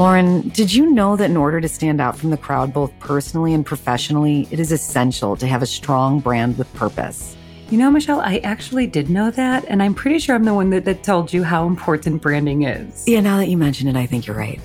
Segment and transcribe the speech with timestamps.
[0.00, 3.52] Lauren, did you know that in order to stand out from the crowd, both personally
[3.52, 7.36] and professionally, it is essential to have a strong brand with purpose?
[7.68, 10.70] You know, Michelle, I actually did know that, and I'm pretty sure I'm the one
[10.70, 13.06] that, that told you how important branding is.
[13.06, 14.58] Yeah, now that you mention it, I think you're right.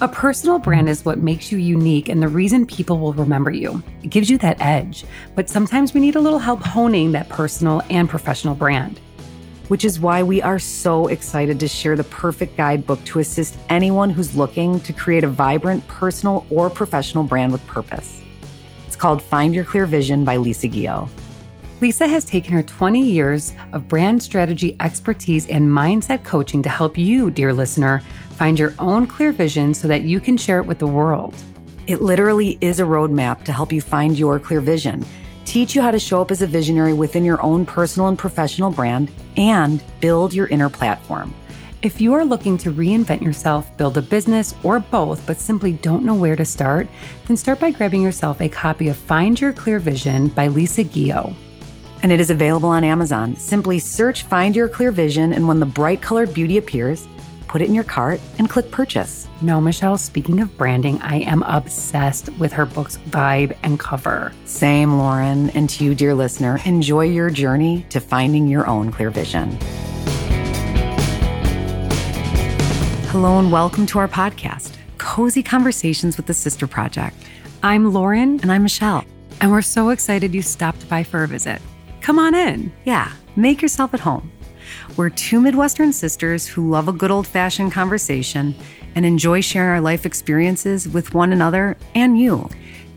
[0.00, 3.84] A personal brand is what makes you unique and the reason people will remember you.
[4.02, 5.04] It gives you that edge,
[5.36, 8.98] but sometimes we need a little help honing that personal and professional brand
[9.70, 14.10] which is why we are so excited to share the perfect guidebook to assist anyone
[14.10, 18.20] who's looking to create a vibrant personal or professional brand with purpose.
[18.88, 21.08] It's called Find Your Clear Vision by Lisa Guyot.
[21.80, 26.98] Lisa has taken her 20 years of brand strategy expertise and mindset coaching to help
[26.98, 30.80] you, dear listener, find your own clear vision so that you can share it with
[30.80, 31.32] the world.
[31.86, 35.06] It literally is a roadmap to help you find your clear vision
[35.50, 38.70] teach you how to show up as a visionary within your own personal and professional
[38.70, 41.34] brand, and build your inner platform.
[41.82, 46.04] If you are looking to reinvent yourself, build a business, or both, but simply don't
[46.04, 46.86] know where to start,
[47.26, 51.34] then start by grabbing yourself a copy of Find Your Clear Vision by Lisa Guyot.
[52.04, 53.34] And it is available on Amazon.
[53.34, 57.08] Simply search Find Your Clear Vision, and when the bright colored beauty appears,
[57.50, 59.26] put it in your cart and click purchase.
[59.42, 64.32] No, Michelle, speaking of branding, I am obsessed with her book's vibe and cover.
[64.44, 65.50] Same, Lauren.
[65.50, 69.58] And to you, dear listener, enjoy your journey to finding your own clear vision.
[73.10, 77.16] Hello, and welcome to our podcast, Cozy Conversations with the Sister Project.
[77.64, 78.38] I'm Lauren.
[78.42, 79.04] And I'm Michelle.
[79.40, 81.60] And we're so excited you stopped by for a visit.
[82.00, 82.72] Come on in.
[82.84, 84.30] Yeah, make yourself at home.
[84.96, 88.54] We're two Midwestern sisters who love a good old fashioned conversation
[88.94, 92.48] and enjoy sharing our life experiences with one another and you.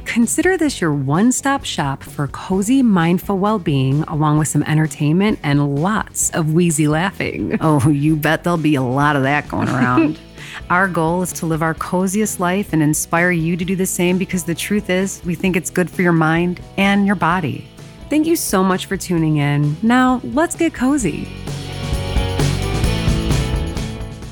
[0.05, 5.39] Consider this your one stop shop for cozy, mindful well being, along with some entertainment
[5.43, 7.57] and lots of wheezy laughing.
[7.61, 10.19] Oh, you bet there'll be a lot of that going around.
[10.69, 14.17] our goal is to live our coziest life and inspire you to do the same
[14.17, 17.67] because the truth is, we think it's good for your mind and your body.
[18.09, 19.77] Thank you so much for tuning in.
[19.81, 21.27] Now, let's get cozy.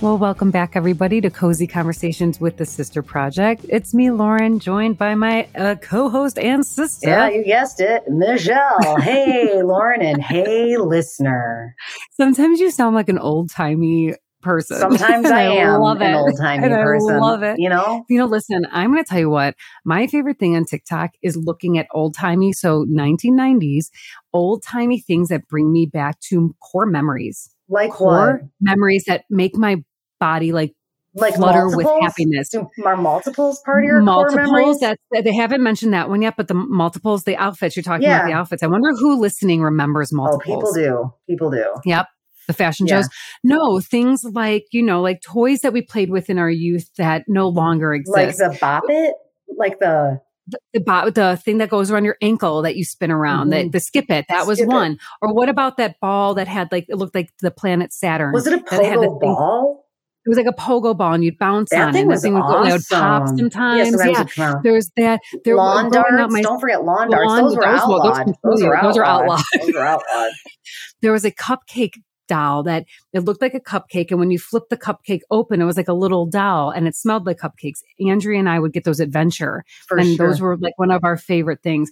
[0.02, 3.68] Well, welcome back, everybody, to Cozy Conversations with the Sister Project.
[3.70, 7.08] It's me, Lauren, joined by my uh, co host and sister.
[7.08, 8.98] Yeah, you guessed it, Michelle.
[9.02, 11.76] hey, Lauren, and hey, listener.
[12.14, 14.80] Sometimes you sound like an old timey person.
[14.80, 17.16] Sometimes I, I am love an old timey person.
[17.16, 17.60] I love it.
[17.60, 18.04] You know?
[18.10, 19.54] You know, listen, I'm going to tell you what,
[19.86, 23.92] my favorite thing on TikTok is looking at old timey, so 1990s,
[24.34, 27.52] old timey things that bring me back to core memories.
[27.70, 28.50] Like core what?
[28.60, 29.84] memories that make my
[30.22, 30.74] body like
[31.14, 32.50] like flutter with happiness.
[32.86, 34.80] Are multiples part of your multiples?
[34.80, 38.20] That's they haven't mentioned that one yet, but the multiples, the outfits you're talking yeah.
[38.20, 38.64] about, the outfits.
[38.64, 40.72] I wonder who listening remembers multiples.
[40.72, 41.14] Oh, people do.
[41.30, 41.66] People do.
[41.84, 42.08] Yep.
[42.48, 43.02] The fashion yeah.
[43.02, 43.10] shows.
[43.44, 47.26] No, things like, you know, like toys that we played with in our youth that
[47.28, 48.40] no longer exist.
[48.40, 49.14] Like the bop it?
[49.58, 53.52] Like the the, the, the thing that goes around your ankle that you spin around,
[53.52, 53.68] mm-hmm.
[53.68, 54.94] the, the skip it, that skip was one.
[54.94, 55.00] It.
[55.22, 58.32] Or what about that ball that had like, it looked like the planet Saturn?
[58.34, 59.81] Was it a pogo ball?
[60.24, 62.10] It was like a pogo ball, and you'd bounce that on thing it.
[62.10, 62.62] Was thing awesome.
[62.62, 64.06] would, would pop sometimes.
[64.06, 64.54] Yeah, yeah.
[64.64, 65.20] there's that.
[65.44, 66.32] There, lawn darts.
[66.32, 67.28] My, Don't forget lawn darts.
[67.28, 68.28] Lawn, those were those, outlawed.
[68.28, 69.42] Those, those, are those, are outlawed.
[69.60, 70.32] those are outlawed.
[71.02, 71.96] there was a cupcake
[72.32, 74.10] doll that it looked like a cupcake.
[74.10, 76.96] And when you flipped the cupcake open, it was like a little doll and it
[76.96, 77.80] smelled like cupcakes.
[78.08, 79.66] Andrea and I would get those adventure.
[79.88, 80.28] For and sure.
[80.28, 81.90] those were like one of our favorite things.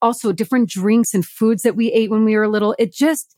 [0.00, 2.74] Also, different drinks and foods that we ate when we were little.
[2.78, 3.36] It just,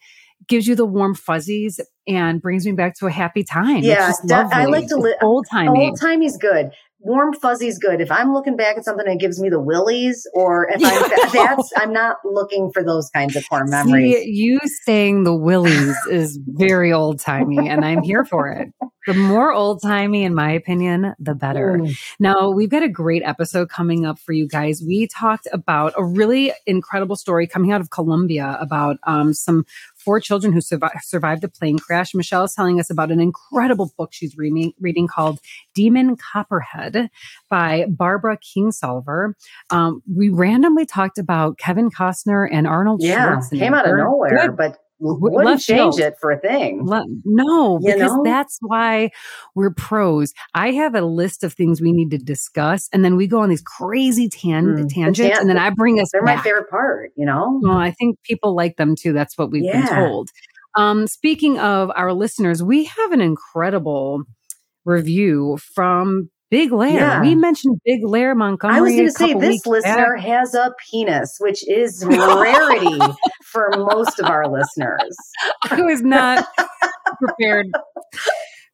[0.48, 3.82] gives you the warm fuzzies and brings me back to a happy time.
[3.82, 5.88] Yeah, I like to live old timey.
[5.88, 6.70] Old timey's good.
[7.00, 8.00] Warm fuzzies good.
[8.00, 11.70] If I'm looking back at something that gives me the willies, or if I'm that's
[11.76, 14.14] I'm not looking for those kinds of core memories.
[14.14, 18.68] See, you saying the willies is very old timey, and I'm here for it.
[19.06, 21.78] The more old timey, in my opinion, the better.
[21.78, 21.94] Mm.
[22.18, 24.82] Now, we've got a great episode coming up for you guys.
[24.86, 29.66] We talked about a really incredible story coming out of Colombia about um, some
[30.04, 32.14] four children who survived, survived the plane crash.
[32.14, 35.38] Michelle is telling us about an incredible book she's reading, reading called
[35.74, 37.10] Demon Copperhead
[37.48, 39.32] by Barbara Kingsolver.
[39.70, 43.58] Um, we randomly talked about Kevin Costner and Arnold yeah, Schwarzenegger.
[43.58, 44.56] came out of nowhere, Good.
[44.56, 46.86] but wouldn't change it for a thing.
[46.86, 48.22] Le- no, you because know?
[48.24, 49.10] that's why
[49.54, 50.32] we're pros.
[50.54, 53.48] I have a list of things we need to discuss, and then we go on
[53.48, 56.10] these crazy tan- mm, tangents, the tan- and then I bring us.
[56.12, 56.38] They're back.
[56.38, 57.12] my favorite part.
[57.16, 57.60] You know.
[57.62, 59.12] Well, I think people like them too.
[59.12, 59.86] That's what we've yeah.
[59.86, 60.30] been told.
[60.76, 64.24] Um, speaking of our listeners, we have an incredible
[64.84, 66.92] review from Big Lair.
[66.92, 67.20] Yeah.
[67.20, 68.76] We mentioned Big Lair Montgomery.
[68.76, 70.24] I was going to say this listener back.
[70.24, 72.96] has a penis, which is rarity
[73.44, 75.16] for most of our listeners.
[75.64, 76.46] I was not
[77.20, 77.66] prepared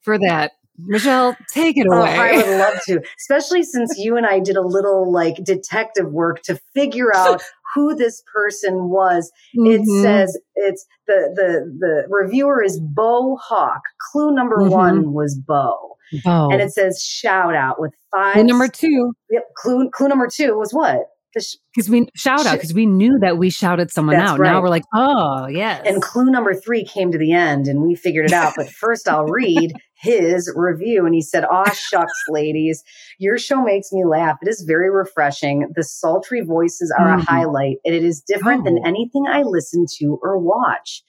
[0.03, 0.51] for that.
[0.77, 2.15] Michelle, take it Oh, away.
[2.17, 6.41] I would love to, especially since you and I did a little like detective work
[6.43, 7.41] to figure out
[7.75, 9.31] who this person was.
[9.53, 10.01] It Mhm.
[10.01, 13.81] says it's the the the reviewer is Bo Hawk.
[14.11, 14.71] Clue number Mhm.
[14.71, 16.49] one was Bo, Bo.
[16.51, 18.37] and it says shout out with five.
[18.37, 19.43] And number two, Yep.
[19.55, 20.99] Clue clue number two was what?
[21.33, 24.39] Because we shout out because we knew that we shouted someone That's out.
[24.39, 24.51] right.
[24.51, 25.81] Now we're like, oh yes.
[25.85, 28.53] And clue number three came to the end and we figured it out.
[28.57, 31.05] But first, I'll read his review.
[31.05, 32.83] And he said, Aw, shucks, ladies.
[33.19, 34.37] Your show makes me laugh.
[34.41, 35.67] It is very refreshing.
[35.75, 37.19] The sultry voices are Mhm.
[37.19, 38.87] a highlight, and it is different than Oh.
[38.87, 41.03] anything I listen to or watch.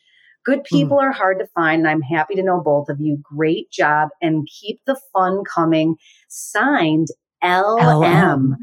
[0.44, 3.18] Good people are hard to find, and I'm happy to know both of you.
[3.22, 5.94] Great job, and keep the fun coming.
[6.28, 7.06] Signed,
[7.42, 8.56] LM.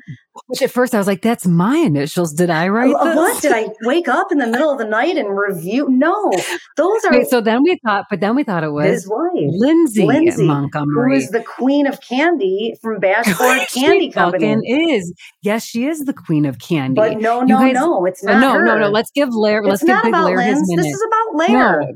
[0.47, 2.33] Which at first I was like, that's my initials.
[2.33, 3.15] Did I write Uh, this?
[3.15, 5.87] What did I wake up in the middle of the night and review?
[5.89, 6.31] No,
[6.77, 9.29] those are Wait, so then we thought, but then we thought it was his wife.
[9.51, 11.11] Lindsay, Lindsay, Montgomery.
[11.11, 14.55] who is the queen of candy from Bashboard Candy Company.
[14.91, 15.13] is.
[15.41, 16.95] Yes, she is the queen of candy.
[16.95, 18.41] But no, no, guys- no, it's Uh, not.
[18.41, 18.65] no, her.
[18.65, 18.89] no, no.
[18.89, 19.59] Let's give Lair.
[19.59, 20.83] It's let's give not Big about Lair his minute.
[20.83, 21.81] This is about Lair.
[21.81, 21.87] No.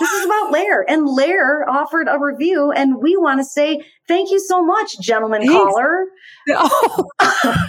[0.00, 0.84] This is about Lair.
[0.88, 5.40] And Lair offered a review, and we want to say thank you so much, gentleman
[5.42, 5.52] Thanks.
[5.54, 6.06] caller.
[6.52, 7.04] Oh.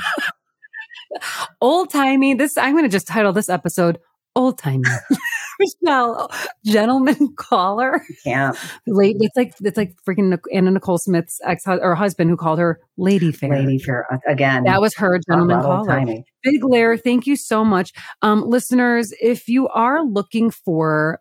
[1.60, 2.34] Old timey.
[2.34, 4.00] This I'm going to just title this episode
[4.36, 4.84] "Old Timey."
[5.60, 6.32] Michelle,
[6.66, 8.02] gentleman caller.
[8.26, 8.54] Yeah,
[8.88, 9.18] Late.
[9.20, 13.32] It's like it's like freaking Anna Nicole Smith's ex or husband who called her Lady
[13.32, 13.50] Fair.
[13.50, 14.64] Lady Fair uh, again.
[14.64, 15.86] That was her gentleman caller.
[15.86, 16.24] timing.
[16.44, 17.92] Big Lair, thank you so much.
[18.22, 21.20] Um, listeners, if you are looking for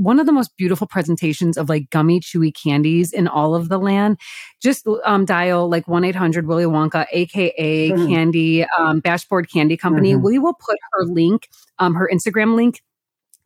[0.00, 3.78] one of the most beautiful presentations of like gummy, chewy candies in all of the
[3.78, 4.18] land,
[4.62, 8.08] just um, dial like 1 800 Willy Wonka, AKA Mhm.
[8.08, 10.14] Candy, um, Bashboard Candy Company.
[10.14, 10.22] Mhm.
[10.22, 11.48] We will put her link,
[11.78, 12.80] um, her Instagram link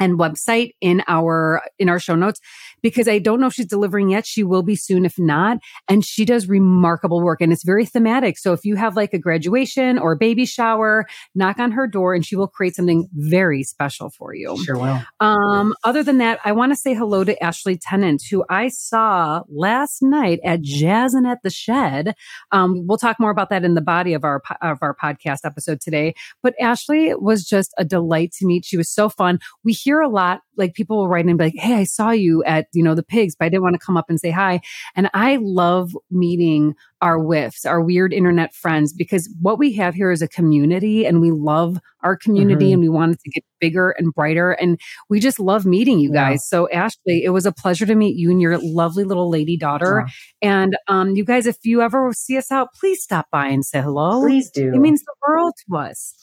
[0.05, 2.41] and website in our in our show notes
[2.83, 4.27] because I don't know if she's delivering yet.
[4.27, 5.59] She will be soon if not.
[5.89, 8.37] And she does remarkable work and it's very thematic.
[8.37, 12.15] So if you have like a graduation or a baby shower, knock on her door
[12.15, 14.63] and she will create something very special for you.
[14.65, 15.01] Sure will.
[15.21, 19.43] Um, other than that, I want to say hello to Ashley Tennant, who I saw
[19.49, 22.15] last night at Jazz and at the Shedd.
[22.53, 25.81] Um, we'll talk more about that in the body of our of our podcast episode
[25.81, 26.15] today.
[26.43, 28.67] But Ashley was just a delight to meet.
[28.67, 29.39] She was so fun.
[29.65, 32.11] We hear a lot, like people will write in and be like, "Hey, I saw
[32.11, 34.31] you at you know the pigs, but I didn't want to come up and say
[34.31, 34.61] hi."
[34.97, 40.11] And I love meeting our whiffs, our weird internet friends, because what we have here
[40.11, 42.75] is a community, and we love our community, Mhm.
[42.75, 44.53] and we want it to get bigger and brighter.
[44.53, 46.31] And we just love meeting you Yeah.
[46.31, 46.47] guys.
[46.47, 50.07] So Ashley, it was a pleasure to meet you and your lovely little lady daughter.
[50.43, 53.81] And um, you guys, if you ever see us out, please stop by and say
[53.83, 54.21] hello.
[54.21, 54.73] Please do.
[54.75, 56.15] It means the world to us.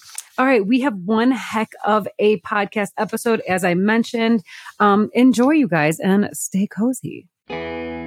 [0.41, 4.41] All right, we have one heck of a podcast episode, as I mentioned.
[4.79, 7.27] Um, enjoy, you guys, and stay cozy.
[7.47, 7.99] and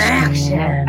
[0.00, 0.88] action.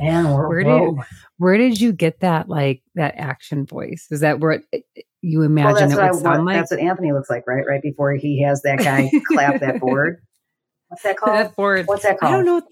[0.00, 0.94] and we're Where did
[1.38, 4.06] where did you get that like that action voice?
[4.12, 4.84] Is that where it,
[5.20, 6.46] you imagine that's it what I would sound want.
[6.46, 6.56] like?
[6.58, 7.64] That's what Anthony looks like, right?
[7.66, 10.22] Right before he has that guy clap that board.
[10.88, 11.36] What's that called?
[11.36, 11.86] that board.
[11.86, 12.32] What's that called?
[12.32, 12.62] I don't know.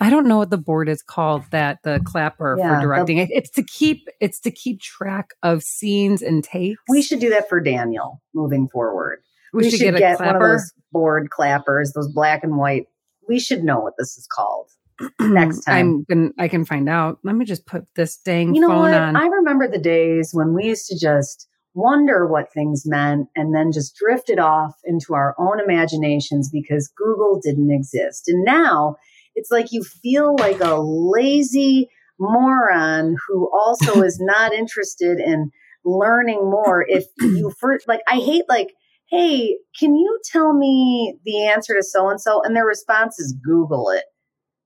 [0.00, 1.44] I don't know what the board is called.
[1.50, 3.18] That the clapper Yeah, for directing.
[3.18, 4.08] It- it's to keep.
[4.20, 6.80] It's to keep track of scenes and takes.
[6.88, 9.20] We should do that for Daniel moving forward.
[9.52, 12.86] We, should, get a one of those board clappers, those black and white.
[13.28, 14.70] We should know what this is called.
[15.20, 15.76] next time.
[15.76, 16.30] I'm gonna.
[16.38, 17.18] I can find out.
[17.22, 18.94] Let me just put this dang You know phone what?
[18.94, 19.16] on.
[19.16, 23.72] I remember the days when we used to just wonder what things meant and then
[23.72, 28.24] just drifted off into our own imaginations because Google didn't exist.
[28.28, 28.96] And now
[29.34, 35.50] it's like you feel like a lazy moron who also is not interested in
[35.84, 36.84] learning more.
[36.86, 38.74] If you first, like, I hate, like,
[39.10, 42.42] hey, can you tell me the answer to so and so?
[42.42, 44.04] And their response is Google it.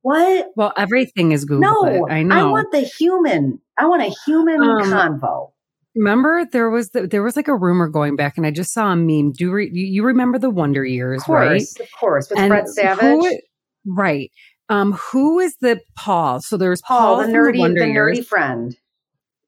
[0.02, 0.48] What?
[0.56, 1.60] well, everything is Google.
[1.60, 2.12] No, it.
[2.12, 2.36] I know.
[2.36, 3.60] I want the human.
[3.78, 5.52] I want a human Um, convo.
[5.94, 8.92] Remember, there was the, there was like a rumor going back, and I just saw
[8.92, 9.32] a meme.
[9.32, 11.48] Do you, re, you, remember the Wonder Years, Of right?
[11.58, 13.38] course, of course, with And Fred Savage, who-
[13.86, 14.30] right?
[14.68, 16.40] Um, who is the Paul?
[16.40, 18.74] So there's Paul, Paul, the nerdy, Wonder the nerdy friend.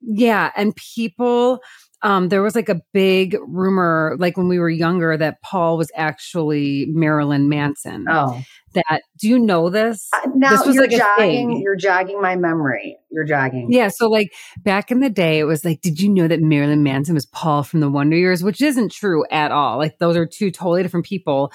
[0.02, 1.60] Yeah, and people
[2.04, 5.90] um there was like a big rumor like when we were younger that Paul was
[5.96, 8.06] actually Marilyn Manson.
[8.08, 8.40] Oh,
[8.74, 10.08] That do you know this?
[10.12, 11.60] Uh, now This was you're like jogging.
[11.62, 12.98] You're jogging my memory.
[13.10, 13.72] You're jogging.
[13.72, 16.82] Yeah, so like back in the day it was like did you know that Marilyn
[16.82, 19.78] Manson was Paul from the Wonder Years, which isn't true at all.
[19.78, 21.52] Like those are two totally different people.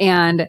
[0.00, 0.48] And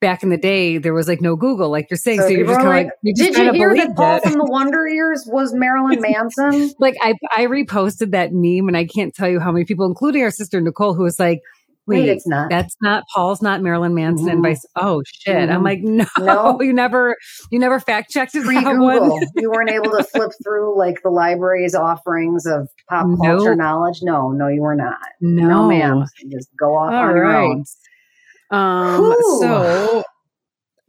[0.00, 2.60] back in the day there was like no Google like you're saying so, you're just
[2.60, 4.22] kind of like you Did you hear that Paul it.
[4.22, 6.72] from the Wonder Years was Marilyn Manson?
[6.78, 10.22] like I I reposted that meme and I can't tell you how many people, including
[10.22, 11.40] our sister Nicole, who was like,
[11.88, 12.50] Wait, Wait, it's not.
[12.50, 14.34] That's not Paul's not Marilyn Manson mm-hmm.
[14.34, 14.62] and vice.
[14.76, 15.34] Oh shit!
[15.34, 15.52] Mm-hmm.
[15.52, 17.16] I'm like, no, no, you never,
[17.50, 18.44] you never fact checked it.
[18.44, 23.18] Pre Google, you weren't able to flip through like the library's offerings of pop nope.
[23.24, 24.00] culture knowledge.
[24.02, 24.98] No, no, you were not.
[25.22, 26.04] No, no ma'am.
[26.30, 27.16] Just go off All on right.
[27.16, 27.64] your own.
[28.50, 30.04] Um, so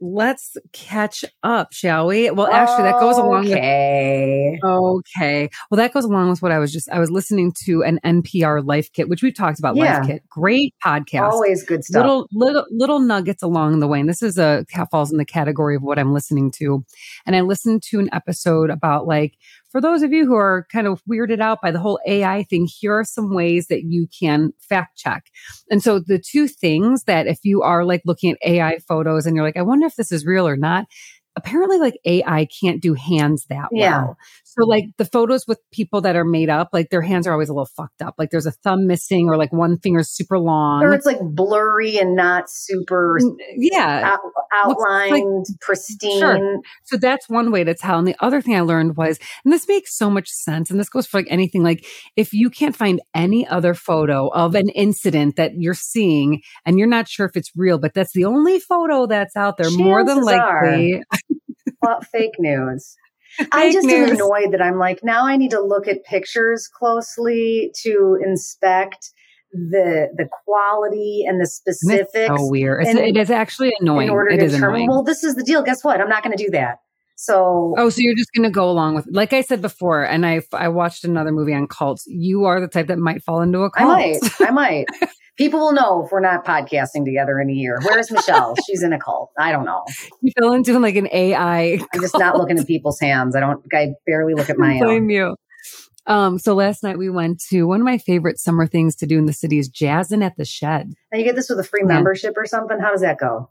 [0.00, 2.30] let's catch up, shall we?
[2.30, 4.58] Well, actually, that goes along okay.
[4.62, 4.64] with.
[4.64, 5.50] Okay.
[5.70, 8.66] Well, that goes along with what I was just, I was listening to an NPR
[8.66, 9.98] Life Kit, which we've talked about yeah.
[9.98, 10.28] Life Kit.
[10.28, 11.30] Great podcast.
[11.30, 12.00] Always good stuff.
[12.00, 14.00] Little, little, little nuggets along the way.
[14.00, 16.84] And this is a, falls in the category of what I'm listening to.
[17.26, 19.34] And I listened to an episode about like
[19.70, 22.66] for those of you who are kind of weirded out by the whole AI thing,
[22.68, 25.26] here are some ways that you can fact check.
[25.70, 29.36] And so the two things that if you are like looking at AI photos and
[29.36, 30.86] you're like, I wonder if this is real or not,
[31.36, 34.02] apparently like AI can't do hands that yeah.
[34.02, 34.18] well.
[34.60, 37.48] So like the photos with people that are made up, like their hands are always
[37.48, 38.14] a little fucked up.
[38.18, 40.82] Like there's a thumb missing or like one finger's super long.
[40.82, 43.18] Or it's like blurry and not super
[43.56, 44.20] yeah out,
[44.52, 46.18] outlined, like, pristine.
[46.18, 46.58] Sure.
[46.84, 47.98] So that's one way to tell.
[47.98, 50.88] And the other thing I learned was, and this makes so much sense, and this
[50.88, 51.84] goes for like anything, like
[52.16, 56.88] if you can't find any other photo of an incident that you're seeing and you're
[56.88, 60.04] not sure if it's real, but that's the only photo that's out there, Chances more
[60.04, 61.02] than likely.
[61.12, 61.18] Are,
[61.82, 62.96] well, fake news.
[63.52, 64.10] I just news.
[64.10, 69.10] am annoyed that I'm like, now I need to look at pictures closely to inspect
[69.52, 72.28] the the quality and the specifics.
[72.28, 72.86] so weird.
[72.86, 74.08] It's, it is actually annoying.
[74.08, 74.88] In order it to determine, annoying.
[74.88, 75.62] well, this is the deal.
[75.62, 76.00] Guess what?
[76.00, 76.78] I'm not going to do that.
[77.16, 80.24] So, oh, so you're just going to go along with, like I said before, and
[80.24, 82.04] I I watched another movie on cults.
[82.06, 83.90] You are the type that might fall into a cult.
[83.90, 84.40] I might.
[84.40, 84.86] I might.
[85.40, 87.78] People will know if we're not podcasting together in a year.
[87.82, 88.54] Where's Michelle?
[88.66, 89.30] She's in a cult.
[89.38, 89.86] I don't know.
[90.20, 91.76] You fell into like an AI.
[91.78, 91.88] Cult.
[91.94, 93.34] I'm just not looking at people's hands.
[93.34, 93.64] I don't.
[93.72, 94.80] I barely look at my own.
[94.80, 95.36] Blame you.
[96.06, 99.16] Um, so last night we went to one of my favorite summer things to do
[99.16, 100.92] in the city is jazzing at the Shedd.
[101.10, 102.78] Now you get this with a free membership or something.
[102.78, 103.48] How does that go?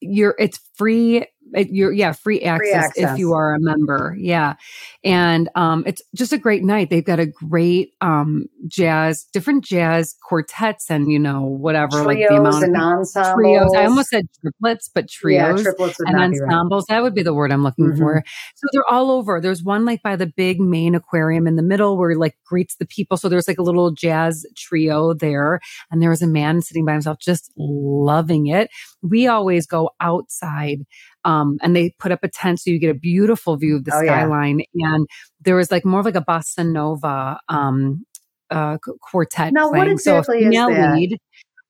[0.00, 4.54] You're it's free you're yeah free access, free access, if you are a member yeah.
[5.02, 6.90] And um it's just a great night.
[6.90, 12.18] They've got a great um jazz different jazz quartets and you know whatever trios like
[12.28, 13.34] the amount and of ensembles.
[13.34, 13.74] trios.
[13.76, 15.58] I almost said triplets but trios.
[15.58, 16.96] yeah, triplets and ensembles right.
[16.96, 17.98] that would be the word i'm looking mm-hmm.
[17.98, 18.24] for
[18.54, 19.40] so they're all over.
[19.40, 22.86] There's one like by the big main aquarium in the middle where like greets the
[22.86, 23.16] people.
[23.16, 25.60] So there's like a little jazz trio there.
[25.90, 28.70] And there was a man sitting by himself just loving it.
[29.02, 30.86] We always go outside
[31.24, 33.94] um, and they put up a tent so you get a beautiful view of the
[33.94, 34.60] oh, skyline.
[34.72, 34.94] Yeah.
[34.94, 35.06] And
[35.40, 38.04] there was like more of like a bossa nova um,
[38.50, 39.52] uh, quartet.
[39.52, 39.84] Now, playing.
[39.84, 40.94] what exactly so is that?
[40.94, 41.18] Lead,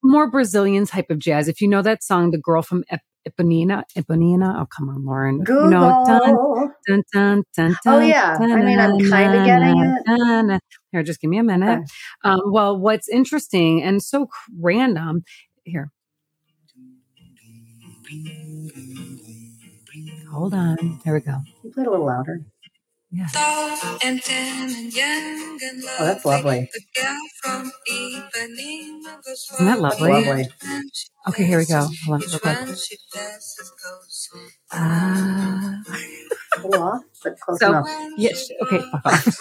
[0.03, 1.49] more Brazilian type of jazz.
[1.49, 4.61] If you know that song, "The Girl from Ep- Ipanema," Ipanema.
[4.61, 5.43] Oh, come on, Lauren.
[5.45, 5.65] Google.
[5.65, 6.05] You know,
[6.87, 8.37] dun, dun, dun, dun, oh yeah.
[8.39, 10.63] I mean, I'm kind of getting it.
[10.93, 11.79] Here, just give me a minute.
[11.79, 11.85] Okay.
[12.25, 14.29] Um, well, what's interesting and so
[14.61, 15.25] random
[15.65, 15.91] here.
[20.35, 21.01] Hold on.
[21.05, 21.37] There we go.
[21.63, 22.41] You play it a little louder.
[23.13, 23.29] Yeah.
[23.37, 23.99] Oh,
[26.01, 26.69] that's lovely.
[29.55, 30.11] Isn't that lovely?
[30.11, 30.49] Lovely.
[31.29, 31.87] Okay, here we go.
[32.07, 32.59] Hold on, real quick.
[34.73, 35.83] Ah.
[36.59, 37.89] a little off, but close so, enough.
[38.17, 38.49] Yes.
[38.63, 38.83] Okay.
[38.91, 39.39] Fuck off.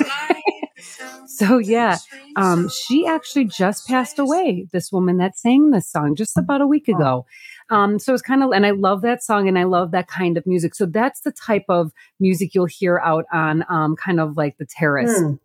[1.26, 1.98] so yeah,
[2.36, 4.68] um, she actually just passed away.
[4.72, 7.26] This woman that sang this song just about a week ago.
[7.70, 10.38] Um, so it's kind of, and I love that song and I love that kind
[10.38, 10.75] of music.
[10.75, 14.65] So that's the type of music you'll hear out on um, kind of like the
[14.65, 15.20] terrace.
[15.20, 15.39] Mm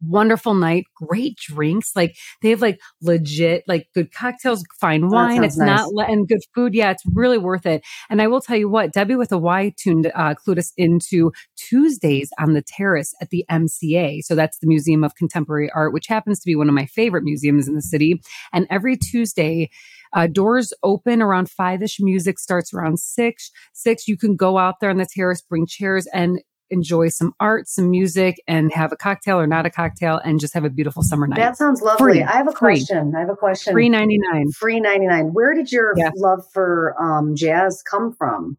[0.00, 1.92] wonderful night, great drinks.
[1.94, 5.44] Like they have like legit, like good cocktails, fine wine.
[5.44, 5.88] It's nice.
[5.92, 6.74] not, and good food.
[6.74, 7.82] Yeah, it's really worth it.
[8.10, 11.32] And I will tell you what, Debbie with a Y tuned, uh, clued us into
[11.56, 14.22] Tuesdays on the terrace at the MCA.
[14.22, 17.24] So that's the Museum of Contemporary Art, which happens to be one of my favorite
[17.24, 18.20] museums in the city.
[18.52, 19.70] And every Tuesday,
[20.12, 21.98] uh, doors open around five ish.
[22.00, 23.50] Music starts around six.
[23.72, 27.68] Six, you can go out there on the terrace, bring chairs, and enjoy some art,
[27.68, 31.02] some music, and have a cocktail or not a cocktail, and just have a beautiful
[31.02, 31.36] summer night.
[31.36, 32.14] That sounds lovely.
[32.14, 32.22] Free.
[32.22, 33.12] I have a question.
[33.12, 33.16] Free.
[33.16, 33.72] I have a question.
[33.72, 34.50] Free ninety nine.
[34.52, 35.32] Free ninety nine.
[35.32, 36.10] Where did your yeah.
[36.16, 38.56] love for um, jazz come from?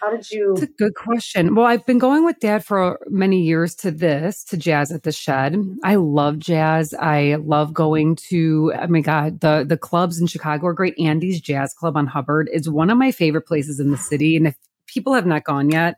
[0.00, 0.54] How did you?
[0.54, 1.54] It's a good question.
[1.54, 5.12] Well, I've been going with dad for many years to this, to jazz at the
[5.12, 5.56] Shedd.
[5.84, 6.92] I love jazz.
[6.92, 10.98] I love going to, oh my God, the, the clubs in Chicago are great.
[10.98, 14.36] Andy's Jazz Club on Hubbard is one of my favorite places in the city.
[14.36, 14.56] And if
[14.88, 15.94] people have not gone yet,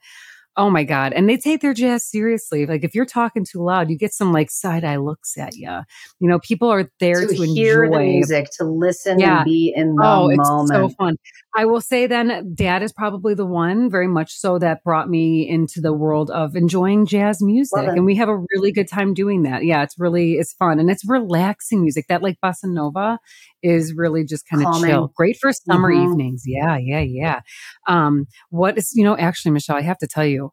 [0.57, 1.13] Oh my God.
[1.13, 2.65] And they take their jazz seriously.
[2.65, 5.81] Like if you're talking too loud, you get some like side eye looks at you.
[6.21, 7.99] You know, people are there to, to hear enjoy.
[7.99, 9.39] the music, to listen yeah.
[9.39, 10.41] and be in the oh, moment.
[10.41, 11.17] It's so fun.
[11.57, 15.49] I will say then dad is probably the one very much so that brought me
[15.49, 17.87] into the world of enjoying jazz music.
[17.87, 19.65] And we have a really good time doing that.
[19.65, 22.07] Yeah, it's really, it's fun and it's relaxing music.
[22.09, 23.19] That like bossa nova
[23.63, 25.13] is really just kind of chill.
[25.17, 26.05] Great for summer mm-hmm.
[26.05, 26.43] evenings.
[26.45, 27.41] Yeah, yeah, yeah.
[27.87, 30.51] Um, what is, you know, actually, Michelle, I have to tell you,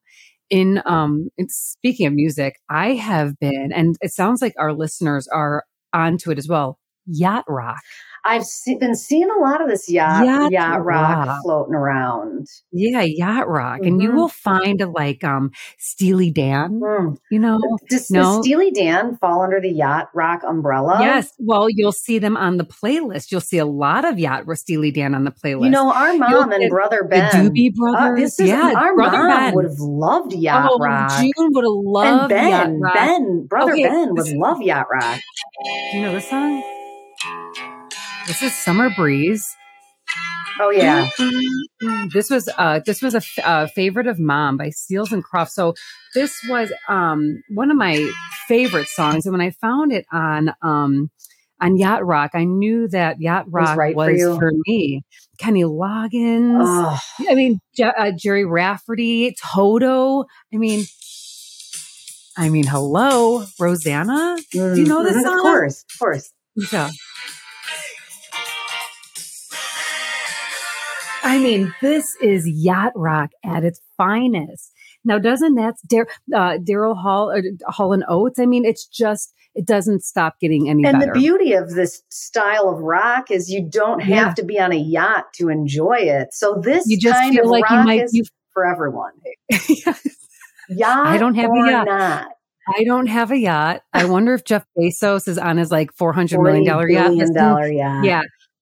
[0.52, 5.28] in um in, speaking of music, I have been, and it sounds like our listeners
[5.28, 6.78] are onto it as well.
[7.08, 7.82] Yacht rock.
[8.24, 12.48] I've see, been seeing a lot of this yacht yacht, yacht rock, rock, floating around.
[12.72, 13.88] Yeah, yacht rock, mm-hmm.
[13.88, 14.18] and you mm-hmm.
[14.18, 16.80] will find a like um Steely Dan.
[16.80, 17.18] Mm.
[17.32, 17.60] You know,
[17.90, 18.22] does, no?
[18.22, 21.00] does Steely Dan fall under the yacht rock umbrella?
[21.02, 21.34] Yes.
[21.40, 23.32] Well, you'll see them on the playlist.
[23.32, 25.66] You'll see a lot of yacht Steely Dan on the playlist.
[25.66, 28.02] You know, our mom you'll and brother Ben, the Doobie Brothers.
[28.02, 29.56] Uh, this is, yeah, our brother mom Ben.
[29.56, 31.12] would have loved yacht oh, rock.
[31.20, 32.94] June would have loved and Ben, yacht rock.
[32.94, 33.84] Ben, brother okay.
[33.84, 35.20] Ben would love yacht rock.
[35.92, 36.64] Do you know the song?
[38.28, 39.56] This is Summer Breeze.
[40.60, 41.10] Oh yeah.
[42.14, 45.56] This was uh this was a, f- a favorite of mom by Seals and Crofts.
[45.56, 45.74] So
[46.14, 48.10] this was um one of my
[48.48, 51.10] favorite songs and when I found it on um
[51.60, 55.04] on Yacht Rock, I knew that Yacht Rock was, right was for, for, me.
[55.38, 56.64] Kenny Loggins.
[56.64, 57.00] Oh.
[57.30, 60.26] I mean, Je- uh, Gerry Rafferty, Toto.
[60.52, 60.86] I mean,
[62.36, 64.38] I mean, hello, Rosanna.
[64.56, 65.24] Mm, Do you know this mm-hmm.
[65.24, 65.38] song?
[65.38, 66.34] Of course, of course.
[66.72, 66.90] Yeah.
[71.24, 74.72] I mean, this is yacht rock at its finest.
[75.04, 78.40] Now, doesn't that Dar- uh, Daryl Hall or Hall and Oates?
[78.40, 81.14] I mean, it's just it doesn't stop getting any and better.
[81.14, 84.34] the beauty of this style of rock is you don't have yeah.
[84.36, 86.30] to be on a yacht to enjoy it.
[86.34, 88.24] So this you just kind feel of like rock you might, is you,
[88.54, 89.12] for everyone.
[90.70, 91.86] Yacht I don't have a yacht.
[91.86, 92.28] Not.
[92.78, 93.82] I don't have a yacht.
[93.92, 97.12] I wonder if Jeff Bezos is on his like four hundred million dollar yacht.
[97.34, 98.06] Dollar yacht.
[98.06, 98.22] Yeah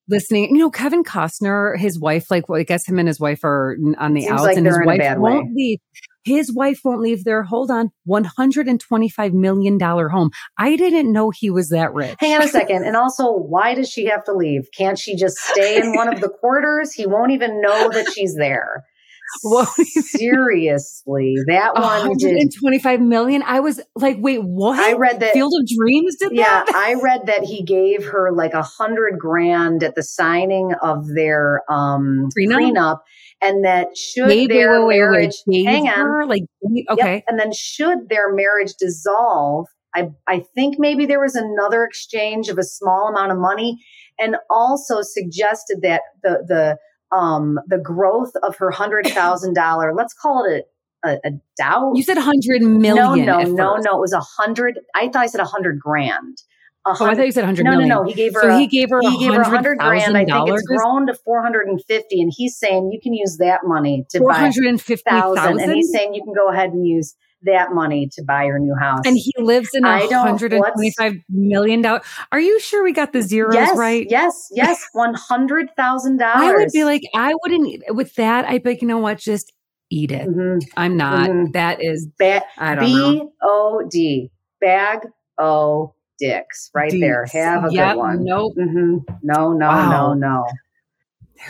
[0.10, 0.50] listening.
[0.56, 3.78] You know, Kevin Costner, his wife, like, well, I guess him and his wife are
[3.98, 5.51] on the Seems outs, like and his wife won't way.
[5.56, 5.80] leave.
[6.25, 10.30] His wife won't leave their hold on $125 million home.
[10.58, 12.16] I didn't know he was that rich.
[12.20, 12.84] Hang on a second.
[12.84, 14.68] And also, why does she have to leave?
[14.78, 16.91] Can't she just stay in one of the quarters?
[16.93, 18.86] He won't even know that she's there.
[19.44, 23.42] Well, seriously, that one did 25 million.
[23.44, 24.80] I was like, wait, what?
[24.80, 26.76] I read that Field of Dreams did yeah, that.
[26.76, 31.62] I read that he gave her like a hundred grand at the signing of their
[31.70, 32.98] um prenup, prenup
[33.42, 36.44] and that should wait, their wait, wait, marriage hang on, like
[36.89, 41.84] okay, yep, and then should their marriage dissolve, I I think maybe there was another
[41.84, 43.78] exchange of a small amount of money,
[44.18, 46.78] and also suggested that the the
[47.12, 50.65] um, the growth of her hundred thousand dollar, let's call it
[51.04, 51.93] a, a, a doubt.
[51.95, 53.26] You said hundred million.
[53.26, 53.98] No, no, no, no.
[53.98, 54.80] It was a hundred.
[54.95, 56.38] I thought I said a hundred grand.
[56.86, 57.89] oh, I thought you said hundred no, million.
[57.89, 58.41] No, no, He gave her.
[58.41, 59.00] So a, he gave her.
[59.02, 60.17] He gave her a hundred grand.
[60.17, 63.38] I think it's grown to four hundred and fifty, and he's saying you can use
[63.38, 65.60] that money to buy four hundred and fifty thousand.
[65.60, 68.75] And he's saying you can go ahead and use that money to buy your new
[68.75, 69.02] house.
[69.06, 72.02] And he lives in a hundred and twenty-five million dollar.
[72.32, 74.06] Are you sure we got the zeros yes, right?
[74.10, 76.43] Yes, yes, one hundred thousand dollars.
[76.43, 78.45] I would be like, I wouldn't with that.
[78.45, 79.54] I'd be like, you know what, just
[79.89, 80.28] eat it.
[80.28, 80.60] Mm-hmm.
[80.78, 81.30] I'm not.
[81.30, 81.52] Mm-hmm.
[81.52, 84.99] That is ba- I don't B O D bag
[85.38, 87.25] o dicks right there.
[87.32, 88.23] Have a yep, good one.
[88.25, 88.54] Nope.
[88.60, 88.97] Mm-hmm.
[89.23, 90.13] No, no, wow.
[90.13, 90.45] no, no.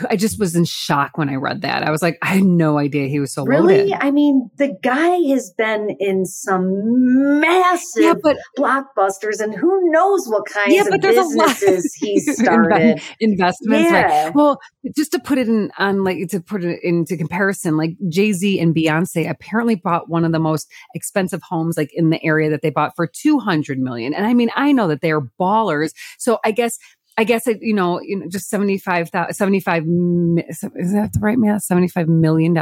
[0.08, 1.82] I just was in shock when I read that.
[1.82, 3.78] I was like, I had no idea he was so really.
[3.78, 3.96] Loaded.
[4.00, 10.26] I mean, the guy has been in some massive yeah, but, blockbusters, and who knows
[10.28, 13.00] what kinds yeah, of businesses he's started.
[13.18, 14.24] Investments, yeah.
[14.24, 14.34] right?
[14.34, 14.60] Well,
[14.96, 18.58] just to put it in on like to put it into comparison, like Jay Z
[18.60, 22.62] and Beyonce apparently bought one of the most expensive homes like in the area that
[22.62, 24.14] they bought for two hundred million.
[24.14, 26.78] And I mean, I know that they're ballers, so I guess
[27.16, 30.60] I guess it, you know, you know, just 75, 75, is
[30.92, 31.66] that the right math?
[31.68, 32.54] $75 million.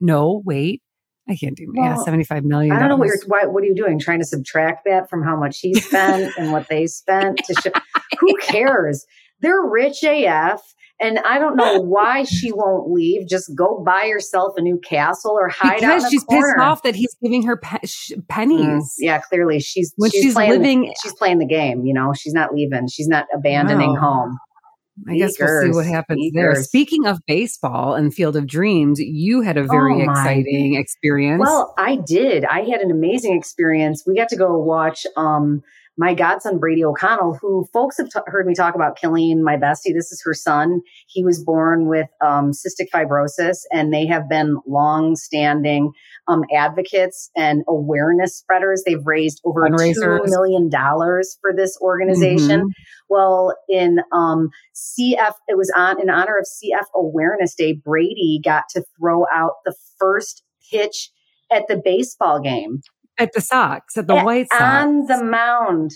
[0.00, 0.82] No, wait.
[1.28, 2.74] I can't do well, yeah, 75 million.
[2.74, 3.98] I don't know what you're, why, what are you doing?
[3.98, 7.70] Trying to subtract that from how much he spent and what they spent to show,
[8.18, 9.04] who cares?
[9.40, 10.60] They're rich AF.
[11.00, 13.28] And I don't know why she won't leave.
[13.28, 16.54] Just go buy yourself a new castle or hide because out she's corner.
[16.54, 18.60] pissed off that he's giving her pe- sh- pennies.
[18.60, 20.94] Mm, yeah, clearly she's when she's, she's playing, living.
[21.02, 21.84] She's playing the game.
[21.84, 22.88] You know, she's not leaving.
[22.88, 24.00] She's not abandoning wow.
[24.00, 24.38] home.
[25.06, 26.54] I guess we'll see what happens there.
[26.56, 31.40] Speaking of baseball and Field of Dreams, you had a very oh exciting experience.
[31.40, 32.44] Well, I did.
[32.44, 34.02] I had an amazing experience.
[34.06, 35.62] We got to go watch um,
[35.98, 39.92] my godson Brady O'Connell, who folks have t- heard me talk about Killing, my bestie.
[39.92, 40.80] This is her son.
[41.08, 45.90] He was born with um, cystic fibrosis, and they have been long-standing
[46.28, 48.84] um, advocates and awareness spreaders.
[48.86, 52.60] They've raised over two million dollars for this organization.
[52.60, 52.68] Mm-hmm.
[53.08, 57.72] Well, in um, CF, it was on in honor of CF Awareness Day.
[57.72, 61.10] Brady got to throw out the first pitch
[61.50, 62.82] at the baseball game
[63.18, 64.62] at the Sox, at the at, White Sox.
[64.62, 65.92] On the mound.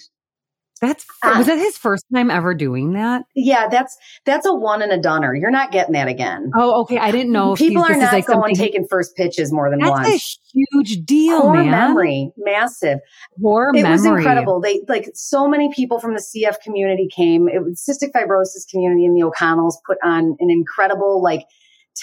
[0.82, 3.22] That's uh, was that his first time ever doing that?
[3.36, 5.32] Yeah, that's that's a one and a dunner.
[5.32, 6.50] You're not getting that again.
[6.56, 6.98] Oh, okay.
[6.98, 7.54] I didn't know.
[7.54, 10.08] People are not like going taking first pitches more than that's once.
[10.08, 11.70] That's a huge deal, Core man.
[11.70, 12.98] memory, massive.
[13.40, 13.92] Core it memory.
[13.92, 14.60] was incredible.
[14.60, 17.46] They like so many people from the CF community came.
[17.46, 21.44] It was cystic fibrosis community and the O'Connells put on an incredible like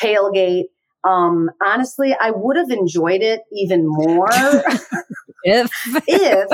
[0.01, 0.65] tailgate.
[1.03, 4.29] Um, honestly, I would have enjoyed it even more
[5.43, 5.71] if.
[6.07, 6.49] if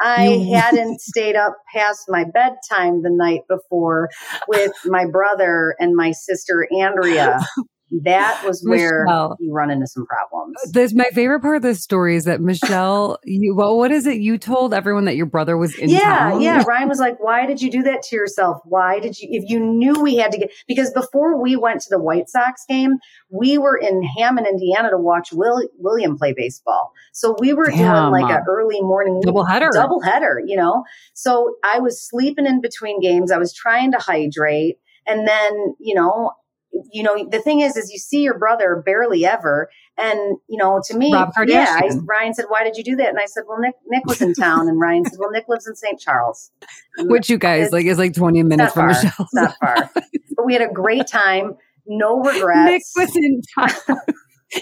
[0.00, 4.10] I hadn't stayed up past my bedtime the night before
[4.48, 7.38] with my brother and my sister Andrea
[8.02, 10.56] that was where Michelle, you run into some problems.
[10.64, 14.06] Uh, this my favorite part of this story is that Michelle, you well, what is
[14.06, 14.20] it?
[14.20, 16.40] You told everyone that your brother was in yeah, town.
[16.40, 18.58] Yeah, Ryan was like, "Why did you do that to yourself?
[18.64, 19.28] Why did you?
[19.30, 22.64] If you knew we had to get because before we went to the White Sox
[22.68, 22.92] game,
[23.30, 26.92] we were in Hammond, Indiana, to watch Will, William play baseball.
[27.12, 28.10] So we were Damn.
[28.10, 30.40] doing like an early morning double header, double header.
[30.44, 33.30] You know, so I was sleeping in between games.
[33.30, 34.78] I was trying to hydrate.
[35.06, 36.32] And then, you know,
[36.92, 39.68] you know, the thing is, is you see your brother barely ever.
[39.96, 43.08] And, you know, to me, yeah, I, Ryan said, why did you do that?
[43.08, 44.68] And I said, well, Nick, Nick was in town.
[44.68, 45.98] And Ryan said, well, Nick lives in St.
[46.00, 46.50] Charles.
[46.96, 49.02] And Which you guys like is like 20 minutes from far.
[49.02, 49.28] Michelle.
[49.32, 49.90] Not far.
[50.36, 51.56] but we had a great time.
[51.86, 52.96] No regrets.
[52.96, 53.98] Nick was in town.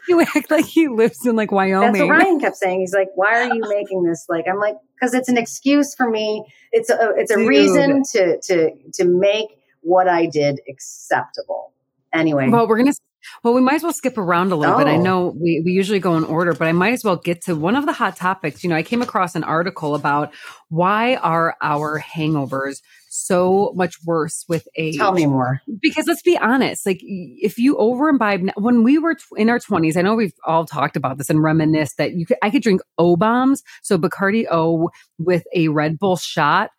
[0.09, 1.92] you act like he lives in like Wyoming.
[1.92, 2.81] That's what Ryan kept saying.
[2.81, 6.11] He's like, "Why are you making this?" Like, I'm like, because it's an excuse for
[6.11, 6.44] me.
[6.72, 7.48] It's a it's a Dude.
[7.48, 9.48] reason to to to make
[9.83, 11.72] what I did acceptable.
[12.12, 12.48] Anyway.
[12.48, 12.98] Well, we're going to
[13.42, 14.79] well, we might as well skip around a little oh.
[14.79, 14.87] bit.
[14.87, 15.03] I oh.
[15.03, 17.77] know we, we usually go in order, but I might as well get to one
[17.77, 18.62] of the hot topics.
[18.62, 20.33] You know, I came across an article about
[20.68, 24.96] why are our hangovers so much worse with age?
[24.96, 25.61] Tell me more.
[25.81, 29.96] Because let's be honest, like if you over imbibe, when we were in our 20s,
[29.96, 32.81] I know we've all talked about this and reminisced that you could, I could drink
[32.98, 36.70] O bombs, so Bacardi O with a Red Bull shot.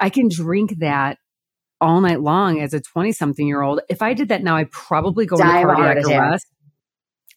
[0.00, 1.18] I can drink that
[1.80, 3.80] all night long as a 20 something year old.
[3.88, 6.46] If I did that now, I'd probably go Die into cardiac arrest,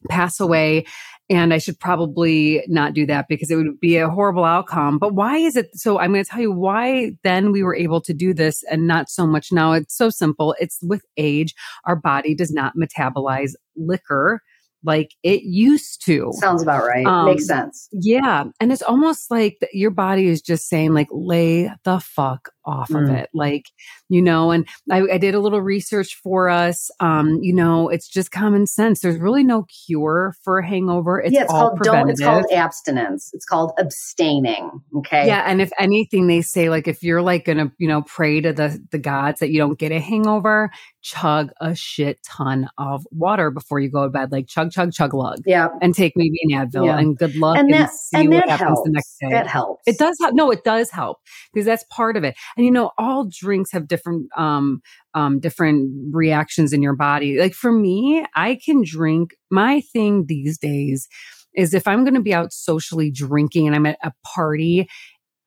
[0.09, 0.85] pass away.
[1.29, 4.97] And I should probably not do that because it would be a horrible outcome.
[4.97, 5.69] But why is it?
[5.73, 8.85] So I'm going to tell you why then we were able to do this and
[8.85, 9.71] not so much now.
[9.71, 10.55] It's so simple.
[10.59, 11.55] It's with age.
[11.85, 14.41] Our body does not metabolize liquor
[14.83, 16.31] like it used to.
[16.33, 17.05] Sounds about right.
[17.05, 17.87] Um, Makes sense.
[17.91, 18.45] Yeah.
[18.59, 23.03] And it's almost like your body is just saying, like, lay the fuck off mm.
[23.03, 23.29] of it.
[23.33, 23.65] Like,
[24.09, 26.91] you know, and I, I, did a little research for us.
[26.99, 29.01] Um, you know, it's just common sense.
[29.01, 31.19] There's really no cure for a hangover.
[31.19, 33.31] It's, yeah, it's all called don't, it's called abstinence.
[33.33, 34.81] It's called abstaining.
[34.97, 35.27] Okay.
[35.27, 35.43] Yeah.
[35.45, 38.83] And if anything, they say like if you're like gonna, you know, pray to the
[38.91, 40.71] the gods that you don't get a hangover,
[41.01, 44.31] chug a shit ton of water before you go to bed.
[44.31, 45.39] Like chug, chug, chug lug.
[45.45, 45.69] Yeah.
[45.81, 46.99] And take maybe an Advil yeah.
[46.99, 48.81] and good luck and, that, and see and what happens helps.
[48.83, 49.29] the next day.
[49.29, 49.83] That helps.
[49.87, 50.33] It does help.
[50.33, 51.19] No, it does help
[51.53, 52.35] because that's part of it.
[52.55, 54.81] And you know, all drinks have different um
[55.13, 57.39] um different reactions in your body.
[57.39, 61.07] Like for me, I can drink my thing these days
[61.53, 64.87] is if I'm going to be out socially drinking and I'm at a party,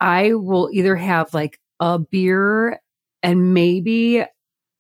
[0.01, 2.79] I will either have like a beer
[3.23, 4.25] and maybe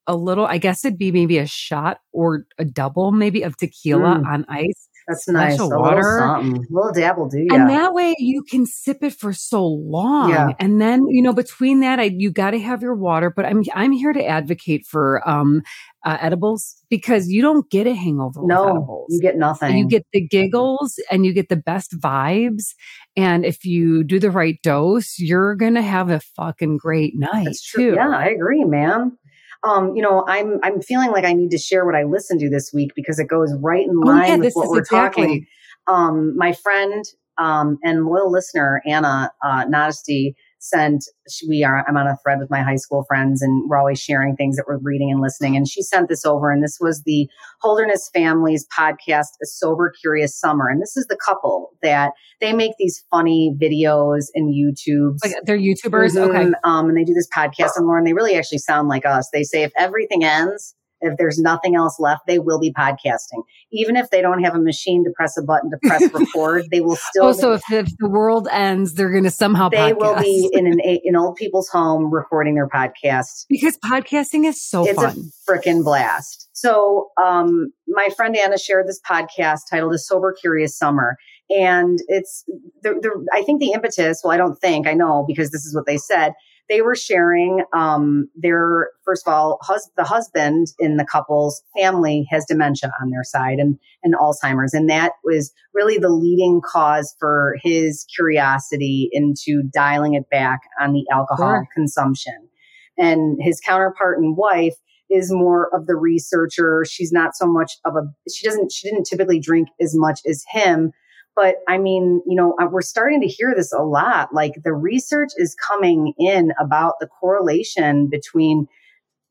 [0.07, 4.17] a little, I guess it'd be maybe a shot or a double maybe of tequila
[4.17, 4.27] mm.
[4.27, 5.59] on ice that's nice.
[5.59, 6.37] A water.
[6.43, 10.31] little little dabble do And that way you can sip it for so long.
[10.31, 10.49] Yeah.
[10.59, 13.65] And then, you know, between that, I, you got to have your water, but I'm,
[13.75, 15.63] I'm here to advocate for, um,
[16.05, 19.79] uh, edibles because you don't get a hangover no, You get nothing.
[19.79, 22.75] You get the giggles and you get the best vibes.
[23.17, 27.45] And if you do the right dose, you're going to have a fucking great night
[27.45, 27.93] That's true.
[27.93, 27.97] Too.
[27.97, 29.17] Yeah, I agree, man
[29.65, 32.51] um, you know, I'm I'm feeling like I need to share what I listened to
[32.51, 35.25] this week because it goes right in line oh, yeah, with what we're exactly.
[35.25, 35.47] talking.
[35.87, 37.05] Um, my friend
[37.39, 41.05] um, and loyal listener Anna uh, Nodesty sent
[41.49, 44.37] we are i'm on a thread with my high school friends and we're always sharing
[44.37, 45.57] things that we're reading and listening.
[45.57, 47.29] And she sent this over and this was the
[47.61, 50.69] holderness families podcast a sober curious summer.
[50.69, 55.19] And this is the couple that they make these funny videos and youtubes.
[55.25, 56.17] Like they're youtubers?
[56.17, 56.37] Mm-hmm.
[56.37, 56.51] okay.
[56.65, 59.29] Um, and they do this podcast and lauren they really actually sound like us.
[59.33, 60.75] They say if everything ends
[61.05, 63.43] if there's nothing else left, they will be podcasting.
[63.73, 66.81] Even if they don't have a machine to press a button to press record, they
[66.81, 67.27] will still.
[67.27, 69.69] Oh, so if, if the world ends, they're going to somehow.
[69.69, 69.99] They podcast.
[69.99, 74.87] will be in an in old people's home recording their podcast because podcasting is so
[74.87, 75.31] it's fun.
[75.47, 76.49] a freaking blast.
[76.53, 81.17] So, um, my friend Anna shared this podcast titled "A Sober Curious Summer,"
[81.51, 82.45] and it's
[82.83, 84.23] the, the I think the impetus.
[84.25, 86.33] Well, I don't think I know because this is what they said
[86.69, 92.27] they were sharing um, their first of all hus- the husband in the couple's family
[92.31, 94.73] has dementia on their side and and alzheimer's.
[94.75, 100.93] And that was really the leading cause for his curiosity into dialing it back on
[100.93, 101.69] the alcohol Sure.
[101.75, 102.49] consumption.
[102.97, 104.75] And his counterpart and wife
[105.11, 106.85] is more of the researcher.
[106.89, 110.45] She's not so much of a she doesn't she didn't typically drink as much as
[110.51, 110.93] him
[111.37, 114.33] but I mean, you know, uh, we're starting to hear this a lot.
[114.33, 118.67] Like the research is coming in about the correlation between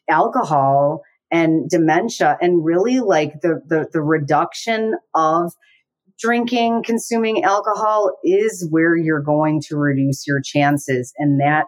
[0.10, 5.54] alcohol and dementia and really like the, the, the reduction of
[6.20, 11.14] drinking, consuming alcohol is where you're going to reduce your chances.
[11.18, 11.66] And that,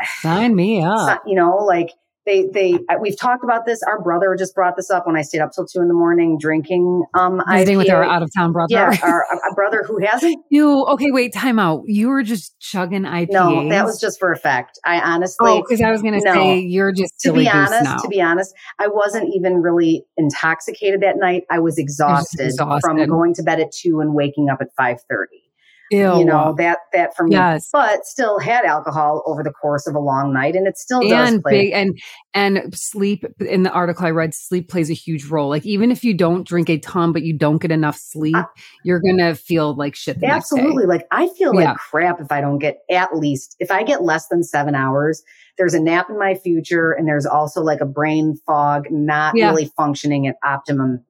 [0.20, 1.22] Sign me up.
[1.26, 1.90] you know, like
[2.30, 3.82] they, they, uh, we've talked about this.
[3.82, 6.38] Our brother just brought this up when I stayed up till two in the morning
[6.38, 8.72] drinking, um, Visiting with our out of town brother.
[8.72, 11.10] Yeah, our, our brother who hasn't you okay?
[11.10, 11.82] Wait, time out.
[11.86, 13.30] You were just chugging IPAs.
[13.30, 14.78] No, that was just for effect.
[14.84, 16.32] I honestly, Oh, because I was going to no.
[16.34, 17.96] say you're just to be honest, now.
[17.96, 21.44] to be honest, I wasn't even really intoxicated that night.
[21.50, 22.86] I was exhausted, exhausted.
[22.86, 25.49] from going to bed at two and waking up at five thirty.
[25.90, 26.18] Ew.
[26.18, 27.68] You know that that for me, Yes.
[27.72, 31.32] but still had alcohol over the course of a long night, and it still does
[31.32, 31.64] and play.
[31.66, 31.98] big and
[32.32, 35.48] and sleep in the article I read, sleep plays a huge role.
[35.48, 38.44] Like even if you don't drink a ton, but you don't get enough sleep, Uh,
[38.84, 40.20] you're gonna feel like shit.
[40.20, 40.60] The next day.
[40.60, 40.86] Absolutely.
[40.86, 41.74] Like I feel like Yeah.
[41.74, 45.22] crap if I don't get at least if I get less than seven hours.
[45.58, 49.50] There's a nap in my future, and there's also like a brain fog, not Yeah.
[49.50, 51.04] really functioning at optimum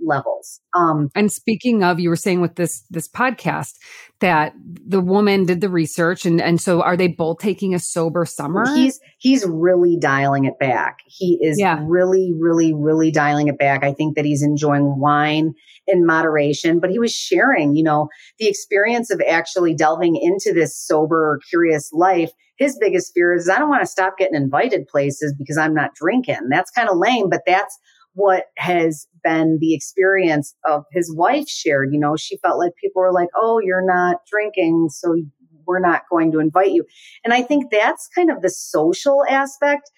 [0.00, 0.60] levels.
[0.74, 3.74] Um, And speaking of, you were saying with this this podcast
[4.20, 8.24] that the woman did the research, and and so are they both taking a sober
[8.24, 8.64] summer?
[8.74, 10.98] He's he's really dialing it back.
[11.06, 11.82] He is Yeah.
[11.86, 13.84] really, really, really dialing it back.
[13.84, 15.54] I think that he's enjoying wine
[15.86, 20.76] in moderation, but he was sharing, you know, the experience of actually delving into this
[20.76, 22.30] sober, curious life.
[22.58, 25.94] His biggest fear is I don't want to stop getting invited places because I'm not
[25.94, 26.48] drinking.
[26.50, 27.78] That's kind of lame, but that's
[28.16, 31.90] what has been the experience of his wife shared.
[31.92, 34.88] You know, she felt like people were like, Oh, you're not drinking.
[34.90, 35.14] So
[35.66, 36.84] we're not going to invite you.
[37.24, 39.90] And I think that's kind of the social aspect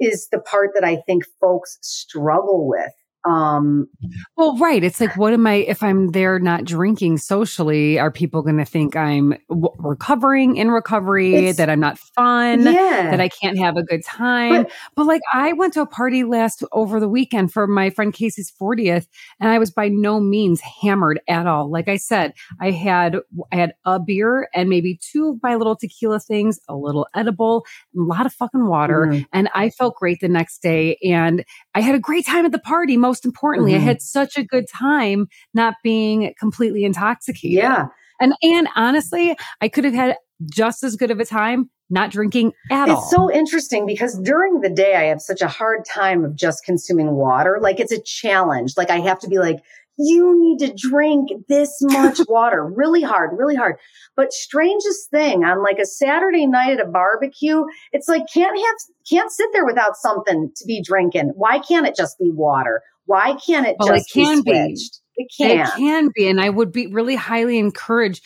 [0.00, 2.92] is the part that I think folks struggle with.
[3.24, 3.88] Um,
[4.36, 4.82] well, right.
[4.82, 7.98] It's like, what am I if I'm there not drinking socially?
[7.98, 11.52] Are people going to think I'm w- recovering in recovery?
[11.52, 12.62] That I'm not fun?
[12.62, 13.10] yeah.
[13.10, 14.64] that I can't have a good time.
[14.64, 18.12] But, But- like I went to a party last over the weekend for my friend
[18.12, 19.06] Casey's 40th
[19.40, 21.70] and I was by no means hammered at all.
[21.70, 23.16] Like I said, I had
[23.52, 27.66] I had a beer and maybe two of my little tequila things, a little edible,
[27.96, 29.26] a lot of fucking water, Mhm.
[29.32, 32.58] and I felt great the next day and I had a great time at the
[32.58, 32.96] party.
[32.96, 33.82] Most importantly, I Mhm.
[33.82, 37.58] had such a good time not being completely intoxicated.
[37.58, 37.86] yeah.
[38.20, 40.16] And and honestly, I could have had
[40.50, 42.98] just as good of a time not drinking at all.
[43.02, 46.64] It's so interesting because during the day, I have such a hard time of just
[46.64, 47.58] consuming water.
[47.60, 48.74] Like it's a challenge.
[48.76, 49.58] Like I have to be like,
[49.98, 53.76] you need to drink this much water really hard, really hard.
[54.16, 58.76] But strangest thing on like a Saturday night at a barbecue, it's like can't have,
[59.10, 61.32] can't sit there without something to be drinking.
[61.34, 62.82] Why can't it just be water?
[63.12, 64.80] Why can't it Well, it just can be be.
[65.16, 65.60] It can.
[65.60, 68.24] It can be, and I would be really highly encouraged.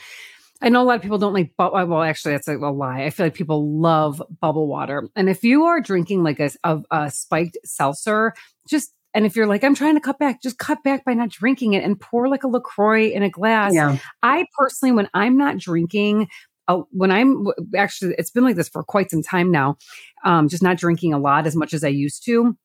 [0.62, 3.02] I know a lot of people don't like, bu- well, actually, that's a, a lie.
[3.02, 5.08] I feel like people love bubble water.
[5.16, 8.32] And if you are drinking like a, a, a spiked seltzer,
[8.68, 11.30] just, and if you're like, I'm trying to cut back, just cut back by not
[11.30, 13.74] drinking it and pour like a LaCroix in a glass.
[13.74, 13.98] Yeah.
[14.22, 16.28] I personally, when I'm not drinking,
[16.68, 19.78] uh, when I'm actually, it's been like this for quite some time now,
[20.24, 22.56] um, just not drinking a lot as much as I used to.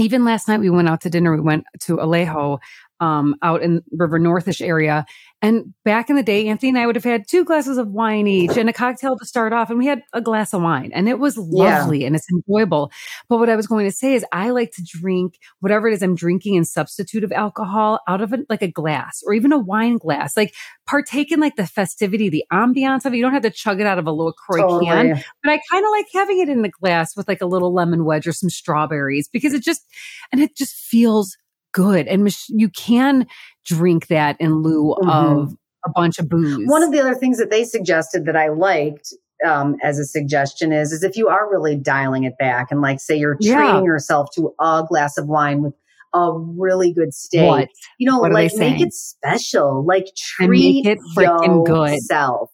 [0.00, 1.34] Even last night, we went out to dinner.
[1.34, 2.58] We went to Alejo
[3.00, 5.06] um, out in River Northish area.
[5.42, 8.26] And back in the day, Anthony and I would have had two glasses of wine
[8.26, 9.70] each and a cocktail to start off.
[9.70, 11.78] And we had a glass of wine and it was Yeah.
[11.78, 12.92] lovely and it's enjoyable.
[13.30, 16.02] But what I was going to say is I like to drink whatever it is
[16.02, 19.58] I'm drinking in substitute of alcohol out of a, like a glass or even a
[19.58, 20.36] wine glass.
[20.36, 20.54] Like
[20.86, 23.16] partake in like the festivity, the ambiance of it.
[23.16, 24.68] You don't have to chug it out of a LaCroix can
[25.06, 25.24] Totally.
[25.42, 28.04] but I kind of like having it in the glass with like a little lemon
[28.04, 29.86] wedge or some strawberries because it just
[30.32, 31.38] and it just feels
[31.72, 33.26] good and Mich- you can
[33.64, 35.08] drink that in lieu Mhm.
[35.42, 35.52] of
[35.86, 36.66] a bunch of booze.
[36.66, 39.12] One of the other things that they suggested that I liked
[39.46, 43.00] um, as a suggestion is is if you are really dialing it back and like
[43.00, 43.56] say you're Yeah.
[43.56, 45.72] treating yourself to a glass of wine with
[46.12, 47.68] a really good steak, What?
[47.98, 50.08] you know, What like make it special, like
[50.40, 51.92] And treat make it freaking good.
[51.92, 52.50] yourself.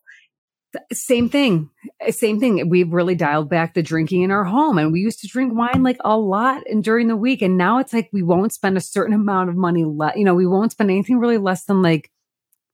[0.93, 1.71] Same thing.
[2.05, 2.69] Uh, Same thing.
[2.69, 5.83] We've really dialed back the drinking in our home and we used to drink wine
[5.83, 7.43] like a lot and during the week.
[7.43, 9.85] And now it's like we won't spend a certain amount of money.
[9.87, 12.11] Le- you know, we won't spend anything really less than like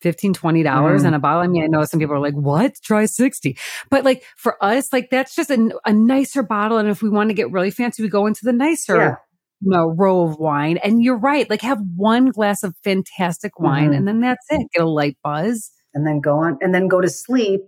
[0.01, 1.07] 15 $20 Mm.
[1.07, 1.43] on a bottle.
[1.43, 2.75] I mean, I know some people are like, what?
[2.83, 3.57] Try 60.
[3.91, 6.79] But like for us, like that's just a, a nicer bottle.
[6.79, 9.15] And if we want to get really fancy, we go into the nicer Yeah.
[9.61, 10.79] you know, row of wine.
[10.79, 11.49] And you're right.
[11.49, 13.97] Like have one glass of fantastic wine Mhm.
[13.99, 14.67] and then that's it.
[14.75, 15.71] Get a light buzz.
[15.95, 17.61] and then go on and then go to sleep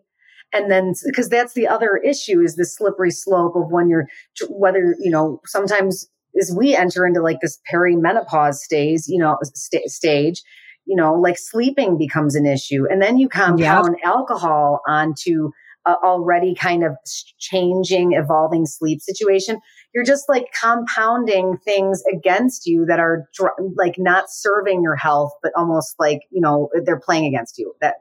[0.55, 4.07] and then because that's the other issue is the slippery slope of when you're
[4.49, 6.09] whether you know sometimes
[6.41, 10.43] as we enter into like this perimenopause stage you know st- stage
[10.87, 12.85] you know like sleeping becomes an issue.
[12.89, 15.51] And then you compound alcohol onto
[15.87, 16.93] a already kind of
[17.39, 19.61] changing evolving sleep situation.
[19.95, 25.33] You're just like compounding things against you that are dr- like not serving your health
[25.43, 27.75] but almost like you know they're playing against you.
[27.81, 27.97] That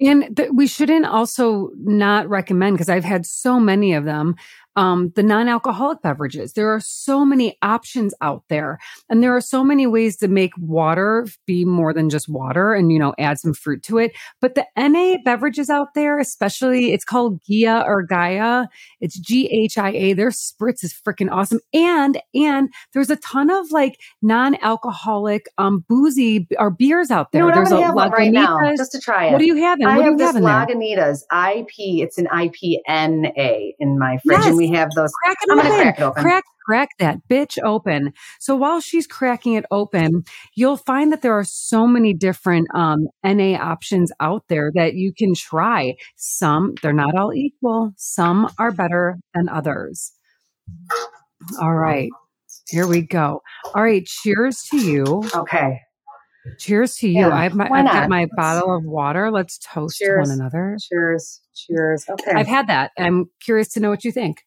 [0.00, 4.34] And th- we shouldn't also not recommend because I've had so many of them.
[4.76, 6.52] Um, the non-alcoholic beverages.
[6.52, 8.78] There are so many options out there,
[9.08, 12.92] and there are so many ways to make water be more than just water, and
[12.92, 14.12] you know, add some fruit to it.
[14.40, 18.66] But the NA beverages out there, especially, it's called Gia or Gaia.
[19.00, 20.12] It's G H I A.
[20.12, 26.46] Their spritz is freaking awesome, and and there's a ton of like non-alcoholic, um, boozy
[26.58, 27.42] or beers out there.
[27.44, 27.58] You know what?
[27.58, 29.32] I'm there's a have one right now just to try it.
[29.32, 29.86] What do you have in?
[29.86, 30.78] I What have do you this have in?
[30.78, 31.22] Lagunitas
[31.58, 32.02] IP.
[32.02, 34.56] It's an IPNA in my fridge, Yes.
[34.60, 35.10] We have those.
[35.24, 35.70] Crack it open.
[35.70, 36.22] crack it open.
[36.22, 38.12] Crack, crack that bitch open.
[38.38, 40.22] So while she's cracking it open,
[40.54, 45.12] you'll find that there are so many different um, NA options out there that you
[45.12, 45.94] can try.
[46.16, 47.92] Some, they're not all equal.
[47.96, 50.12] Some are better than others.
[51.60, 52.10] All right.
[52.68, 53.40] Here we go.
[53.74, 54.04] All right.
[54.06, 55.24] Cheers to you.
[55.34, 55.80] Okay.
[56.58, 57.20] Cheers to you.
[57.20, 59.30] Yeah, I've, my, I've got my Let's- bottle of water.
[59.30, 60.28] Let's toast Cheers.
[60.28, 60.76] one another.
[60.88, 61.40] Cheers.
[61.54, 62.04] Cheers.
[62.08, 62.32] Okay.
[62.32, 62.92] I've had that.
[62.98, 64.42] I'm curious to know what you think.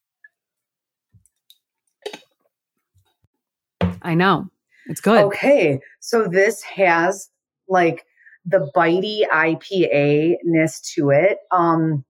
[4.04, 4.50] I know.
[4.88, 5.24] It's good.
[5.26, 5.80] Okay.
[6.00, 7.30] So this has
[7.68, 8.06] like
[8.46, 11.38] the bitey IPA ness to it.
[11.52, 12.04] Um,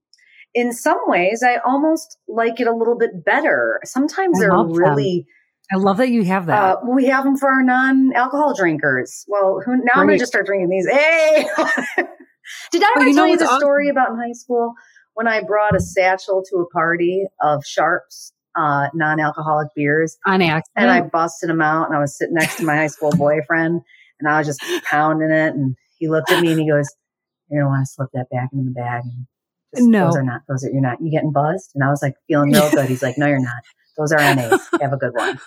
[0.54, 3.80] in some ways, I almost like it a little bit better.
[3.84, 4.76] Sometimes I they're love them.
[4.76, 5.26] really
[5.72, 6.62] I love that you have that.
[6.62, 9.24] Uh, we have them for our non-alcohol drinkers.
[9.28, 10.86] Well, who, now I'm going to just start drinking these.
[10.86, 11.46] Hey,
[12.70, 13.60] did I ever tell you the awesome?
[13.60, 14.74] story about in high school
[15.14, 20.64] when I brought a satchel to a party of Sharps uh, non-alcoholic beers, on accident.
[20.76, 23.80] and I busted them out, and I was sitting next to my high school boyfriend,
[24.20, 26.88] and I was just pounding it, and he looked at me and he goes,
[27.50, 29.26] "You're gonna want to slip that back into the bag." And
[29.74, 30.06] just, No.
[30.06, 30.42] those are not.
[30.48, 30.98] Those are you're not.
[31.00, 31.70] You getting buzzed?
[31.74, 32.86] And I was like feeling real good.
[32.86, 33.62] He's like, "No, you're not.
[33.98, 34.68] Those are NAs.
[34.80, 35.38] Have a good one."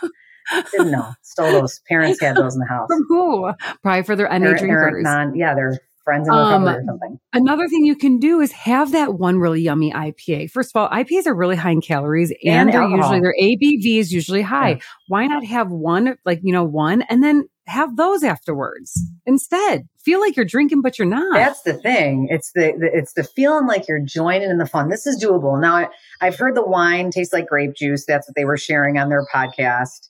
[0.71, 1.13] Didn't know.
[1.23, 1.81] Stole those.
[1.89, 2.87] Parents had those in the house.
[2.87, 3.51] From who?
[3.83, 5.03] Probably for their NA They're- they're drinkers.
[5.03, 7.19] non, yeah, they're friends in Um, or something.
[7.33, 10.49] Another thing you can do is have that one really yummy IPA.
[10.51, 12.97] First of all, IPAs are really high in calories and, And they're alcohol.
[13.15, 14.69] usually their ABV is usually high.
[14.69, 14.77] Yeah.
[15.07, 19.87] Why not have one, like, you know, one and then have those afterwards instead?
[20.05, 21.33] Feel like you're drinking, but you're not.
[21.35, 22.27] That's the thing.
[22.29, 24.87] It's the, the it's the feeling like you're joining in the fun.
[24.89, 25.59] This is doable.
[25.59, 25.87] Now I,
[26.21, 28.05] I've heard the wine tastes like grape juice.
[28.05, 30.07] That's what they were sharing on their podcast.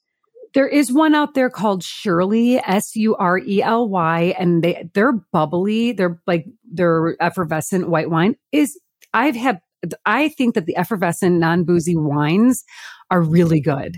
[0.53, 4.89] There is one out there called Surely, S U R E L Y, and they
[4.93, 5.91] they're bubbly.
[5.91, 8.79] They're like their effervescent white wine is.
[9.13, 9.59] I've had.
[10.05, 12.63] I think that the effervescent non boozy wines
[13.11, 13.95] are really good.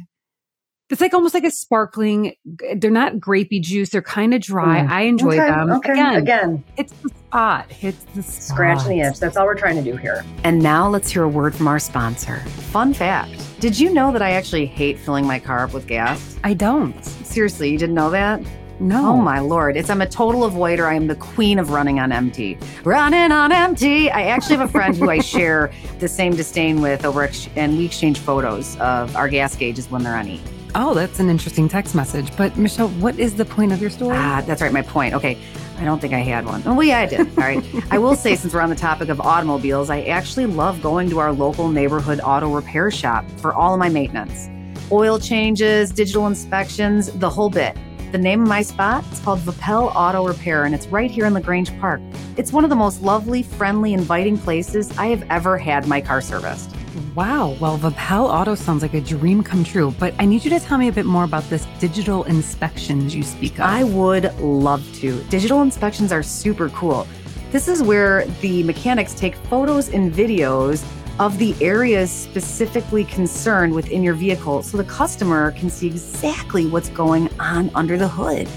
[0.90, 2.34] It's like almost like a sparkling.
[2.76, 3.90] They're not grapey juice.
[3.90, 4.80] They're kind of dry.
[4.80, 4.90] Mm.
[4.90, 5.72] I enjoy okay, them.
[5.72, 5.92] Okay.
[5.92, 7.68] Again, Again, it's the spot.
[7.82, 8.56] It's the spot.
[8.56, 9.20] scratching the itch.
[9.20, 10.26] That's all we're trying to do here.
[10.44, 12.40] And now let's hear a word from our sponsor.
[12.72, 16.38] Fun fact Did you know that I actually hate filling my car up with gas?
[16.44, 17.04] I don't.
[17.06, 18.42] Seriously, you didn't know that?
[18.80, 19.10] No.
[19.10, 19.78] Oh my lord.
[19.78, 20.88] It's I'm a total avoider.
[20.88, 22.58] I am the queen of running on empty.
[22.84, 24.10] Running on empty.
[24.10, 27.78] I actually have a friend who I share the same disdain with over ex- and
[27.78, 30.42] we exchange photos of our gas gauges when they're on E.
[30.76, 32.36] Oh, that's an interesting text message.
[32.38, 34.16] But Michelle, what is the point of your story?
[34.18, 35.14] Ah, that's right, my point.
[35.14, 35.38] Okay.
[35.78, 36.62] I don't think I had one.
[36.66, 37.22] Oh, well, yeah, I did.
[37.22, 37.64] All right.
[37.90, 41.20] I will say, since we're on the topic of automobiles, I actually love going to
[41.20, 44.50] our local neighborhood auto repair shop for all of my maintenance
[44.92, 47.78] oil changes, digital inspections, the whole bit.
[48.12, 51.34] The name of my spot is called Vipel Auto Repair, and it's right here in
[51.34, 52.02] LaGrange Park.
[52.38, 56.22] It's one of the most lovely, friendly, inviting places I have ever had my car
[56.22, 56.76] serviced.
[57.16, 57.58] Wow.
[57.60, 60.78] Well, Vipel Auto sounds like a dream come true, but I need you to tell
[60.78, 63.62] me a bit more about this digital inspections you speak of.
[63.62, 65.22] I would love to.
[65.26, 67.08] Digital inspections are super cool.
[67.52, 70.86] This is where the mechanics take photos and videos
[71.20, 76.90] of the areas specifically concerned within your vehicle so the customer can see exactly what's
[76.90, 78.48] going on under the hood.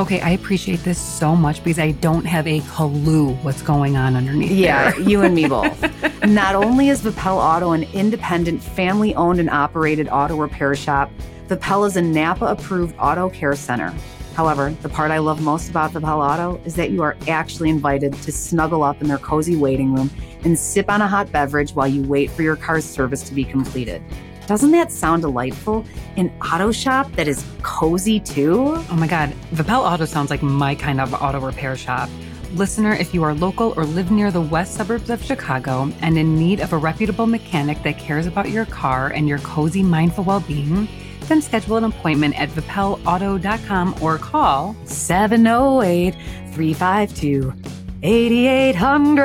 [0.00, 4.16] Okay, I appreciate this so much because I don't have a clue what's going on
[4.16, 4.50] underneath.
[4.50, 5.78] Yeah, you and me both.
[6.24, 11.10] Not only is Vipel Auto an independent, family owned and operated auto repair shop,
[11.48, 13.94] Vipel is a NAPA approved auto care center.
[14.34, 18.14] However, the part I love most about Vipel Auto is that you are actually invited
[18.14, 20.10] to snuggle up in their cozy waiting room
[20.44, 23.44] and sip on a hot beverage while you wait for your car's service to be
[23.44, 24.02] completed.
[24.50, 25.84] Doesn't that sound delightful?
[26.16, 28.74] An auto shop that is cozy too?
[28.90, 32.10] Oh my God, Vipel Auto sounds like my kind of auto repair shop.
[32.54, 36.36] Listener, if you are local or live near the west suburbs of Chicago and in
[36.36, 40.40] need of a reputable mechanic that cares about your car and your cozy, mindful well
[40.40, 40.88] being,
[41.28, 46.16] then schedule an appointment at vipelauto.com or call 708
[46.54, 47.54] 352
[48.02, 49.20] 8800.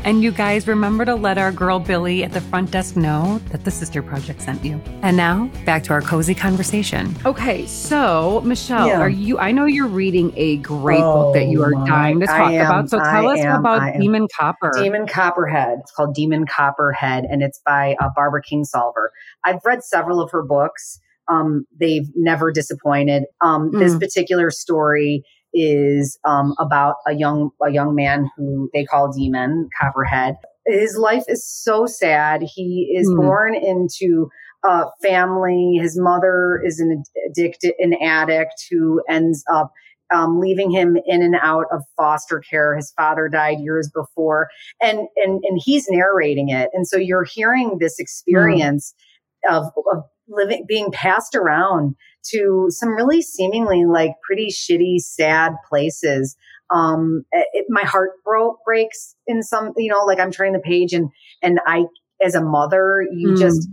[0.04, 3.64] and you guys remember to let our girl Billy at the front desk know that
[3.64, 4.80] the Sister Project sent you.
[5.02, 7.14] And now back to our cozy conversation.
[7.24, 9.00] Okay, so Michelle, Yeah.
[9.00, 9.38] are you?
[9.38, 12.66] I know you're reading a great Oh book that you are dying to talk am,
[12.66, 12.90] about.
[12.90, 14.00] So tell I us am, about I am.
[14.00, 14.72] Demon Copper.
[14.76, 15.78] Demon Copperhead.
[15.80, 19.08] It's called Demon Copperhead, and it's by uh, Barbara Kingsolver.
[19.44, 20.98] I've read several of her books.
[21.28, 23.24] Um, they've never disappointed.
[23.40, 24.00] Um, This Mm.
[24.00, 25.22] particular story
[25.54, 30.36] is um, about a young a young man who they call Demon Copperhead.
[30.66, 32.42] His life is so sad.
[32.42, 33.16] He is Mm.
[33.16, 34.28] born into
[34.64, 35.78] a family.
[35.80, 39.72] His mother is an addicted, an addict who ends up
[40.12, 42.74] um, leaving him in and out of foster care.
[42.76, 44.48] His father died years before,
[44.82, 48.92] and and and he's narrating it, and so you're hearing this experience
[49.48, 51.94] of, of living, being passed around
[52.32, 56.36] to some really seemingly like pretty shitty, sad places.
[56.70, 60.92] Um, it, my heart broke breaks in some, you know, like I'm turning the page,
[60.92, 61.10] and
[61.42, 61.84] and I,
[62.22, 63.68] as a mother, you Mm, just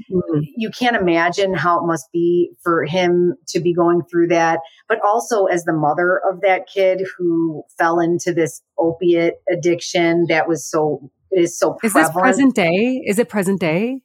[0.55, 4.59] you can't imagine how it must be for him to be going through that.
[4.87, 10.47] But also as the mother of that kid who fell into this opiate addiction that
[10.47, 13.01] was so is so Is this present day?
[13.05, 14.01] Is it present day?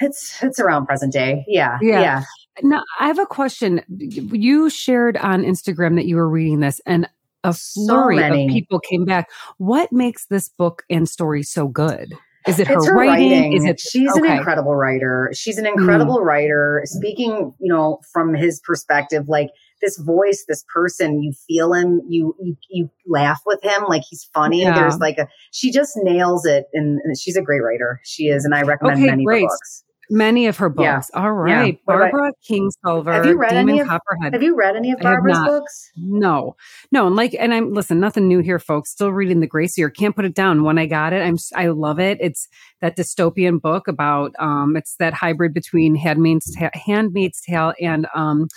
[0.00, 1.44] It's it's around present day.
[1.46, 1.78] Yeah.
[1.82, 2.00] Yeah.
[2.00, 2.22] Yeah.
[2.62, 3.82] Now, I have a question.
[3.88, 7.08] You shared on Instagram that you were reading this, and
[7.44, 8.46] a flurry many.
[8.46, 9.30] of people came back.
[9.58, 12.12] What makes this book and story so good?
[12.46, 13.30] Is it her, her writing?
[13.30, 13.52] writing.
[13.52, 15.30] Is it She's an incredible writer.
[15.34, 15.74] She's an mm.
[15.74, 16.82] incredible writer.
[16.86, 19.50] Speaking, you know, from his perspective, like
[19.82, 24.28] this voice, this person, you feel him, you you you laugh with him, like he's
[24.32, 24.62] funny.
[24.62, 24.74] Yeah.
[24.74, 28.00] There's like a she just nails it, and, and she's a great writer.
[28.04, 29.46] She is, and I recommend Okay, many great.
[29.46, 29.84] books.
[30.12, 31.10] Many of her books.
[31.14, 31.20] Yeah.
[31.22, 31.78] All right.
[31.86, 34.32] About- Barbara Kingsolver, Have you read Demon any of- Copperhead.
[34.32, 35.90] Have you read any of Barbara's books?
[35.96, 36.56] No,
[36.90, 38.90] no, and like, and I'm listen, nothing new here, folks.
[38.90, 39.88] Still reading the Grace Year.
[39.88, 40.64] Can't put it down.
[40.64, 42.18] When I got it, I'm, I love it.
[42.20, 42.48] It's
[42.80, 48.48] that dystopian book about, um, it's that hybrid between Handmaid's Ta- Handmaid's Tale and um,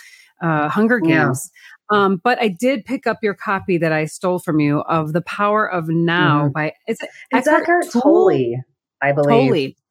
[0.42, 1.26] uh, Hunger Yeah.
[1.26, 1.50] Games.
[1.90, 5.20] Um, but I did pick up your copy that I stole from you of The
[5.22, 6.52] Power of Now Mhm.
[6.52, 7.00] by it's
[7.30, 7.90] It's Eckhart?
[7.92, 8.56] Tolle,
[9.02, 9.50] I believe.
[9.74, 9.83] Tolle.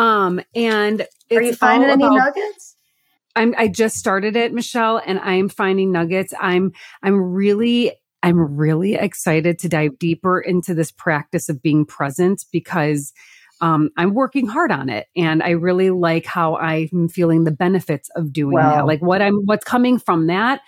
[0.00, 2.76] Um, and it's Are you finding any about nuggets?
[3.36, 6.32] I'm I just started it, Michelle, and I'm finding nuggets.
[6.40, 6.72] I'm
[7.02, 7.92] I'm really
[8.22, 13.12] I'm really excited to dive deeper into this practice of being present because
[13.60, 18.08] um, I'm working hard on it, and I really like how I'm feeling the benefits
[18.16, 18.86] of doing that.
[18.86, 20.62] Like what I'm what's coming from that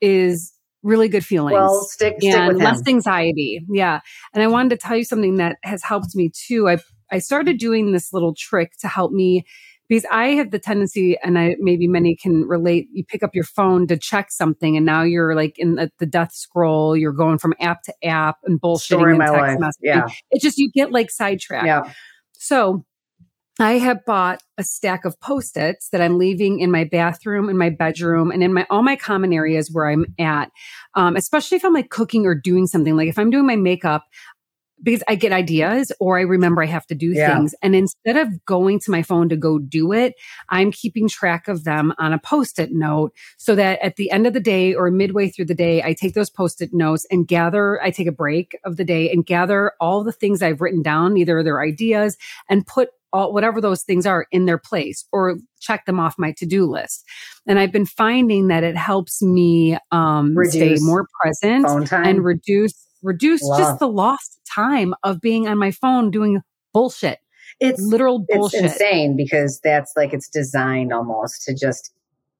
[0.00, 0.52] is
[0.84, 3.66] really good feelings Well, stick stick and less anxiety.
[3.68, 4.00] Yeah.
[4.32, 6.68] And I wanted to tell you something that has helped me too.
[6.68, 6.78] I
[7.10, 9.44] I started doing this little trick to help me
[9.88, 12.88] because I have the tendency, and I maybe many can relate.
[12.92, 16.06] You pick up your phone to check something, and now you're like in the, the
[16.06, 16.96] death scroll.
[16.96, 19.58] You're going from app to app and bullshitting Story and my text life.
[19.58, 19.72] messaging.
[19.82, 20.06] Yeah.
[20.30, 21.66] It just you get like sidetracked.
[21.66, 21.92] Yeah.
[22.32, 22.84] So
[23.58, 27.70] I have bought a stack of post-its that I'm leaving in my bathroom, in my
[27.70, 30.50] bedroom, and in my all my common areas where I'm at.
[30.94, 32.96] Um, especially if I'm like cooking or doing something.
[32.96, 34.02] Like if I'm doing my makeup,
[34.82, 37.36] because I get ideas or I remember I have to do Yeah.
[37.36, 37.54] things.
[37.62, 40.14] And instead of going to my phone to go do it,
[40.48, 44.32] I'm keeping track of them on a post-it note so that at the end of
[44.32, 47.90] the day or midway through the day, I take those post-it notes and gather, I
[47.90, 51.42] take a break of the day and gather all the things I've written down, either
[51.42, 52.16] their ideas
[52.48, 56.32] and put all whatever those things are in their place or check them off my
[56.32, 57.04] to-do list.
[57.46, 63.42] And I've been finding that it helps me um stay more present and reduce reduce
[63.42, 63.58] Love.
[63.58, 66.42] just the lost time of being on my phone doing
[66.72, 67.18] bullshit,
[67.60, 68.64] it's literal bullshit.
[68.64, 71.92] it's insane because that's like it's designed almost to just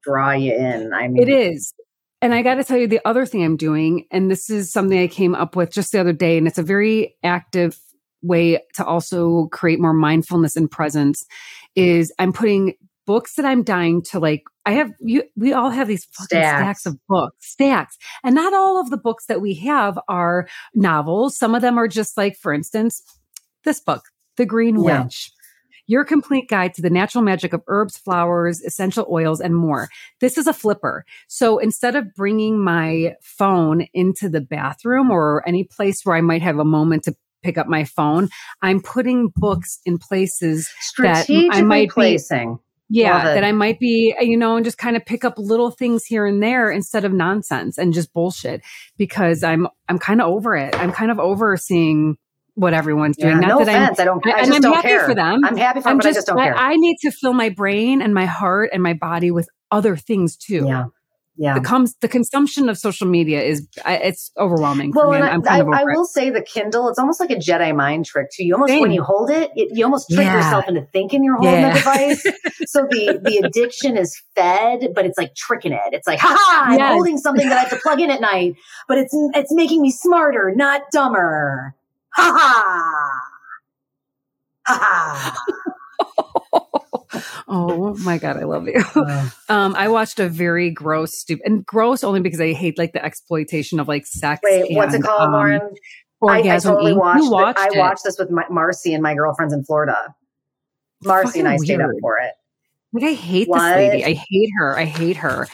[0.03, 0.93] draw you in.
[0.93, 1.73] I mean, It is.
[2.21, 4.97] And I got to tell you the other thing I'm doing, and this is something
[4.97, 7.79] I came up with just the other day, and it's a very active
[8.23, 11.25] way to also create more mindfulness and presence
[11.75, 12.73] is I'm putting
[13.07, 14.43] books that I'm dying to like.
[14.65, 15.23] I have you.
[15.35, 16.59] We all have these fucking stacks.
[16.59, 21.35] stacks of books, stacks, and not all of the books that we have are novels.
[21.35, 23.01] Some of them are just like, for instance,
[23.63, 24.03] this book,
[24.35, 25.03] The Green yeah.
[25.03, 25.31] Witch.
[25.89, 29.87] Your complete guide to the natural magic of herbs, flowers, essential oils, and more.
[30.19, 31.05] This is a flipper.
[31.29, 36.41] So instead of bringing my phone into the bathroom or any place where I might
[36.41, 38.27] have a moment to pick up my phone,
[38.61, 42.55] I'm putting books in places that I might placing.
[42.55, 45.71] Be, yeah, that I might be, you know, and just kind of pick up little
[45.71, 48.61] things here and there instead of nonsense and just bullshit
[48.97, 50.75] because I'm I'm kind of over it.
[50.75, 52.17] I'm kind of over seeing
[52.55, 53.33] what everyone's doing.
[53.33, 53.99] Yeah, Not no that offense.
[53.99, 54.27] I'm, I don't.
[54.27, 55.05] I just I'm don't happy care.
[55.05, 55.41] for them.
[55.43, 56.55] I'm happy for them, I'm just, I just don't care.
[56.55, 60.37] I need to fill my brain and my heart and my body with other things
[60.37, 60.65] too.
[60.65, 60.85] Yeah
[61.37, 61.53] yeah.
[61.53, 64.91] the comes the consumption of social media is it's overwhelming.
[64.93, 68.05] Well, and I, I, I will say the Kindle, it's almost like a Jedi mind
[68.05, 68.45] trick too.
[68.45, 68.81] You almost Same.
[68.81, 70.35] when you hold it, it, you almost trick yeah.
[70.35, 71.73] yourself into thinking you're holding yeah.
[71.73, 72.23] the device.
[72.65, 75.79] so the the addiction is fed, but it's like tricking it.
[75.91, 78.55] It's like, ha ha, I'm holding something that I have to plug in at night,
[78.87, 81.75] but it's it's making me smarter, not dumber.
[82.15, 83.21] Ha ha.
[84.65, 86.23] Ha ha.
[87.47, 88.83] oh my god, I love you.
[88.95, 92.93] Uh, um, I watched a very gross, stupid, and gross only because I hate like
[92.93, 94.41] the exploitation of like sex.
[94.43, 95.61] Wait, and, what's it called, um, Lauren?
[96.19, 96.71] Orgasm.
[96.71, 97.31] I, I totally watched.
[97.31, 97.75] watched it.
[97.75, 100.15] I watched this with my, Marcy and my girlfriends in Florida.
[101.03, 101.61] Marcy and I weird.
[101.61, 102.33] stayed up for it.
[102.93, 103.59] Like I hate what?
[103.59, 104.05] this lady.
[104.05, 104.77] I hate her.
[104.77, 105.47] I hate her.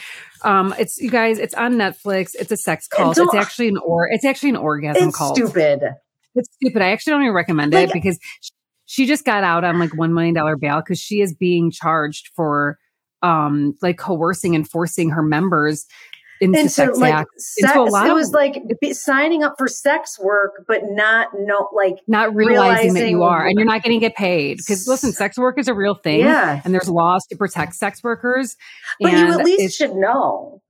[0.44, 1.40] Um, it's you guys.
[1.40, 2.32] It's on Netflix.
[2.36, 3.18] It's a sex cult.
[3.18, 4.08] It's actually an or.
[4.10, 5.36] It's actually an orgasm it's cult.
[5.36, 5.82] Stupid.
[6.36, 6.82] It's stupid.
[6.82, 8.20] I actually don't even recommend like, it because
[8.94, 12.78] she just got out on like $1 million bail because she is being charged for
[13.24, 15.88] um like coercing and forcing her members
[16.40, 17.56] into, into sex like acts.
[17.60, 22.36] Sex, into it was like signing up for sex work, but not no like not
[22.36, 25.38] realizing, realizing that you are, and you're not going to get paid because listen, sex
[25.40, 28.58] work is a real thing, yeah, and there's laws to protect sex workers.
[29.00, 30.62] But you at least should know.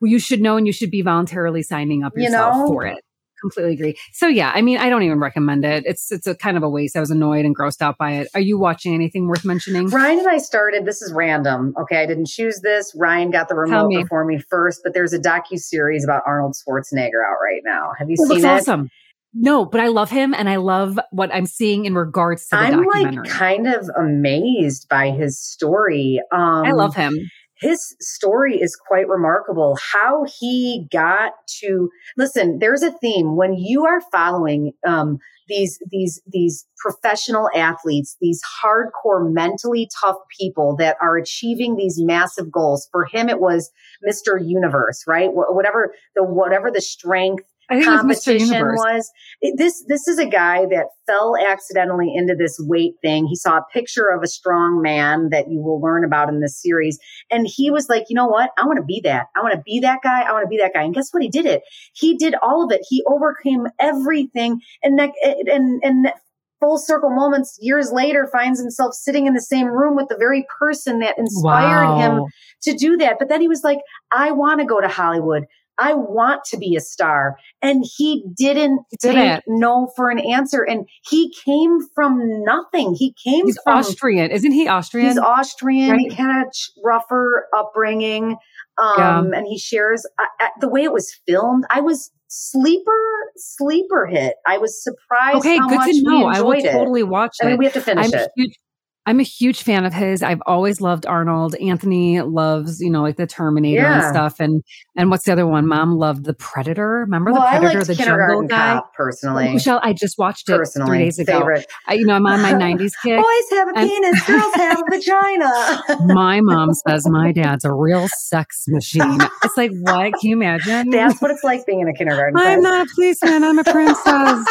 [0.00, 2.66] Well, you should know, and you should be voluntarily signing up yourself you know?
[2.68, 3.04] for it
[3.40, 3.96] completely agree.
[4.12, 5.84] So yeah, I mean, I don't even recommend it.
[5.86, 6.96] It's it's a kind of a waste.
[6.96, 8.28] I was annoyed and grossed out by it.
[8.34, 9.88] Are you watching anything worth mentioning?
[9.88, 10.84] Ryan and I started.
[10.84, 11.74] This is random.
[11.80, 12.94] Okay, I didn't choose this.
[12.96, 14.02] Ryan got the remote me.
[14.02, 17.92] before me first, but there's a docu series about Arnold Schwarzenegger out right now.
[17.98, 18.44] Have you it seen it?
[18.44, 18.90] Awesome.
[19.32, 22.62] No, but I love him and I love what I'm seeing in regards to the
[22.62, 22.86] documentary.
[22.86, 23.30] I'm documentary.
[23.30, 26.20] like kind of amazed by his story.
[26.32, 27.14] Um, I love him
[27.60, 29.76] his story is quite remarkable.
[29.92, 32.58] How he got to listen.
[32.58, 39.30] There's a theme when you are following um, these these these professional athletes, these hardcore,
[39.30, 42.88] mentally tough people that are achieving these massive goals.
[42.90, 43.70] For him, it was
[44.08, 44.38] Mr.
[44.42, 45.28] Universe, right?
[45.30, 49.10] Whatever the whatever the strength competition was, was.
[49.56, 53.26] This this is a guy that fell accidentally into this weight thing.
[53.26, 56.60] He saw a picture of a strong man that you will learn about in this
[56.60, 56.98] series,
[57.30, 58.50] and he was like, you know what?
[58.58, 59.26] I want to be that.
[59.36, 60.22] I want to be that guy.
[60.22, 60.82] I want to be that guy.
[60.82, 61.22] And guess what?
[61.22, 61.62] He did it.
[61.94, 62.80] He did all of it.
[62.88, 66.12] He overcame everything, and that, and and
[66.60, 70.46] full circle moments years later finds himself sitting in the same room with the very
[70.58, 71.98] person that inspired wow.
[71.98, 72.24] him
[72.62, 73.16] to do that.
[73.18, 73.78] But then he was like,
[74.12, 75.44] I want to go to Hollywood.
[75.80, 77.36] I want to be a star.
[77.62, 79.44] And he didn't Did take it.
[79.46, 80.62] no for an answer.
[80.62, 82.94] And he came from nothing.
[82.94, 84.30] He came he's from Austrian.
[84.30, 85.08] Isn't he Austrian?
[85.08, 85.90] He's Austrian.
[85.90, 86.10] Right?
[86.10, 86.50] He had a
[86.84, 88.36] rougher upbringing.
[88.80, 89.38] Um, yeah.
[89.38, 91.64] and he shares uh, the way it was filmed.
[91.70, 92.92] I was sleeper,
[93.36, 94.36] sleeper hit.
[94.46, 96.26] I was surprised okay, how good to know.
[96.26, 97.46] I will totally watch it.
[97.46, 98.30] I mean, we have to finish I'm it.
[98.36, 98.58] Huge,
[99.06, 100.22] I'm a huge fan of his.
[100.22, 101.56] I've always loved Arnold.
[101.56, 104.04] Anthony loves, you know, like the Terminator yeah.
[104.04, 104.38] and stuff.
[104.38, 104.62] And
[104.94, 105.66] and what's the other one?
[105.66, 107.00] Mom loved the Predator.
[107.00, 108.74] Remember well, the Predator, the jungle guy?
[108.74, 111.38] Cop, personally, oh, Michelle, I just watched it personally, three days ago.
[111.38, 111.66] Favorite.
[111.88, 113.16] I, you know, I'm on my '90s kick.
[113.16, 116.04] Boys have a and, penis, girls have a vagina.
[116.14, 119.18] my mom says my dad's a real sex machine.
[119.44, 120.12] It's like, what?
[120.20, 120.90] Can you imagine?
[120.90, 122.36] That's what it's like being in a kindergarten.
[122.36, 123.44] I'm not a policeman.
[123.44, 124.46] I'm a princess.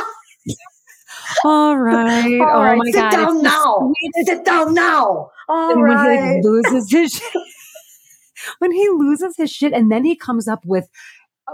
[1.44, 2.40] All right.
[2.42, 2.78] All oh right.
[2.78, 3.12] my Sit God.
[3.12, 3.92] down now.
[4.02, 5.32] Need to sit down now.
[5.48, 6.20] All and right.
[6.22, 7.34] When he loses his shit,
[8.60, 10.88] when he loses his shit and then he comes up with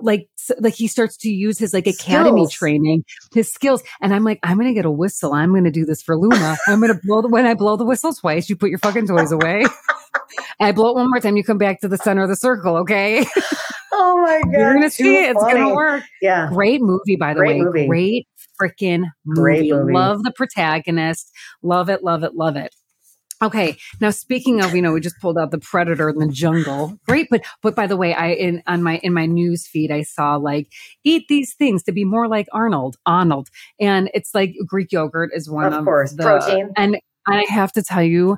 [0.02, 0.28] like
[0.60, 2.54] like he starts to use his like academy skills.
[2.54, 3.04] training
[3.34, 6.18] his skills and i'm like i'm gonna get a whistle i'm gonna do this for
[6.18, 9.08] luna i'm gonna blow the when i blow the whistle twice you put your fucking
[9.08, 9.64] toys away
[10.60, 12.78] i blow it one more time you come back to the center of the circle
[12.78, 13.26] okay
[13.94, 17.40] oh my god you're gonna see it it's gonna work yeah great movie by the
[17.40, 17.88] great way movie.
[17.88, 18.28] great
[18.62, 19.72] freaking movie.
[19.72, 19.94] movie.
[19.94, 21.32] Love the protagonist.
[21.62, 22.76] Love it, love it, love it.
[23.42, 23.78] Okay.
[24.00, 26.98] Now speaking of, you know, we just pulled out the predator in the jungle.
[27.06, 30.04] Great, but but by the way, I in on my in my news feed I
[30.04, 30.72] saw like
[31.04, 32.96] eat these things to be more like Arnold.
[33.06, 33.50] Arnold.
[33.80, 36.72] And it's like Greek yogurt is one of, Of course, the protein.
[36.78, 36.98] And
[37.28, 38.38] I have to tell you,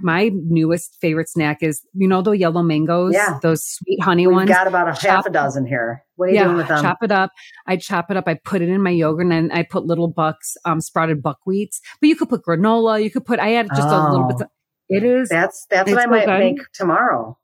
[0.00, 3.38] my newest favorite snack is you know the yellow mangoes, Yeah.
[3.42, 4.28] those sweet honey ones.
[4.28, 4.50] We've ones.
[4.50, 6.04] got about a half a dozen here.
[6.16, 6.82] What are you doing with them?
[6.82, 7.30] chop it up.
[7.66, 8.24] I chop it up.
[8.26, 11.80] I put it in my yogurt, and then I put little bucks, um, sprouted buckwheats.
[12.00, 13.02] But you could put granola.
[13.02, 13.38] You could put.
[13.40, 14.36] I add just a little Oh.
[14.38, 14.46] bit.
[14.88, 16.38] It is That's that's what I might good.
[16.38, 17.38] make tomorrow.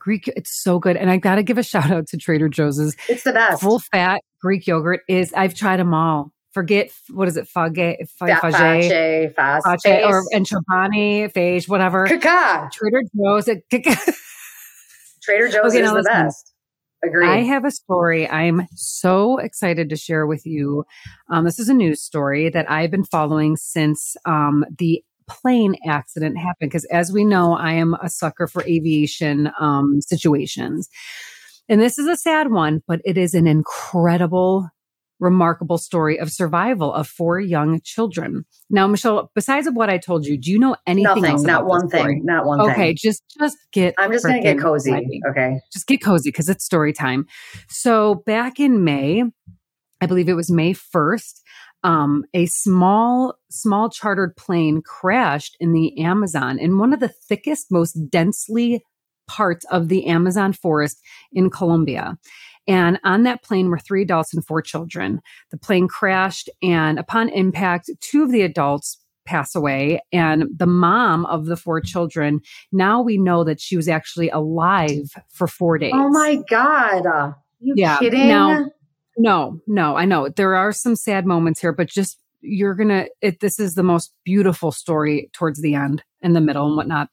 [0.00, 0.26] Greek.
[0.28, 2.78] It's so good, and I got to give a shout out to Trader Joe's.
[3.08, 3.62] It's the best.
[3.62, 5.32] Full fat Greek yogurt is.
[5.34, 6.32] I've tried them all.
[6.54, 7.46] Forget what is it?
[7.48, 12.06] Fage, Fa- fage, fast, fage, or and chobani, phage, whatever.
[12.06, 12.70] Kaka.
[12.72, 13.48] Trader Joe's.
[13.48, 13.64] it-
[15.22, 16.52] Trader Joe's Okay, is the best.
[17.04, 17.28] Agreed.
[17.28, 20.84] I have a story I'm so excited to share with you.
[21.30, 26.38] Um, this is a news story that I've been following since um, the plane accident
[26.38, 26.70] happened.
[26.70, 30.88] Because as we know, I am a sucker for aviation um, situations.
[31.68, 34.68] And this is a sad one, but it is an incredible,
[35.24, 38.44] remarkable story of survival of four young children.
[38.70, 41.42] Now, Michelle, besides of what I told you, do you know anything Nothing.
[41.42, 42.24] Not one thing.
[42.24, 42.96] Not one Okay, thing.
[42.98, 43.94] just just get.
[43.98, 44.92] I'm just going to get cozy.
[45.30, 45.58] Okay.
[45.72, 47.26] just get cozy because it's story time.
[47.68, 49.24] So back in May,
[50.00, 51.40] I believe it was May 1st,
[51.82, 57.70] um, a small, small chartered plane crashed in the Amazon in one of the thickest,
[57.70, 58.82] most densely
[59.26, 61.00] parts of the Amazon forest
[61.32, 62.18] in Colombia.
[62.66, 65.20] And on that plane were three adults and four children.
[65.50, 71.24] The plane crashed, and upon impact, two of the adults pass away, and the mom
[71.26, 72.40] of the four children
[72.72, 75.92] now we know that she was actually alive for four days.
[75.94, 77.06] Oh my God.
[77.06, 78.28] Uh, you Yeah, kidding?
[78.28, 78.66] now-
[79.16, 83.06] No, no, I know there are some sad moments here, but just you're gonna.
[83.22, 87.08] It, this is the most beautiful story towards the end, in the middle, and whatnot.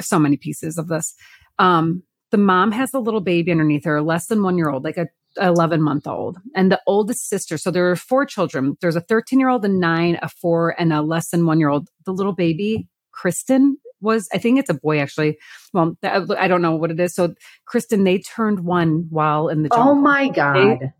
[0.00, 1.14] So many pieces of this.
[1.58, 4.96] Um, the mom has a little baby underneath her, less than one year old, like
[4.96, 5.08] a
[5.40, 7.58] 11 month old, and the oldest sister.
[7.58, 8.76] So there are four children.
[8.80, 11.68] There's a 13 year old, a nine, a four, and a less than one year
[11.68, 11.88] old.
[12.04, 15.38] The little baby, Kristen, was I think it's a boy actually.
[15.72, 17.14] Well, I don't know what it is.
[17.14, 19.92] So Kristen, they turned one while in the oh jungle.
[19.92, 20.92] Oh my God.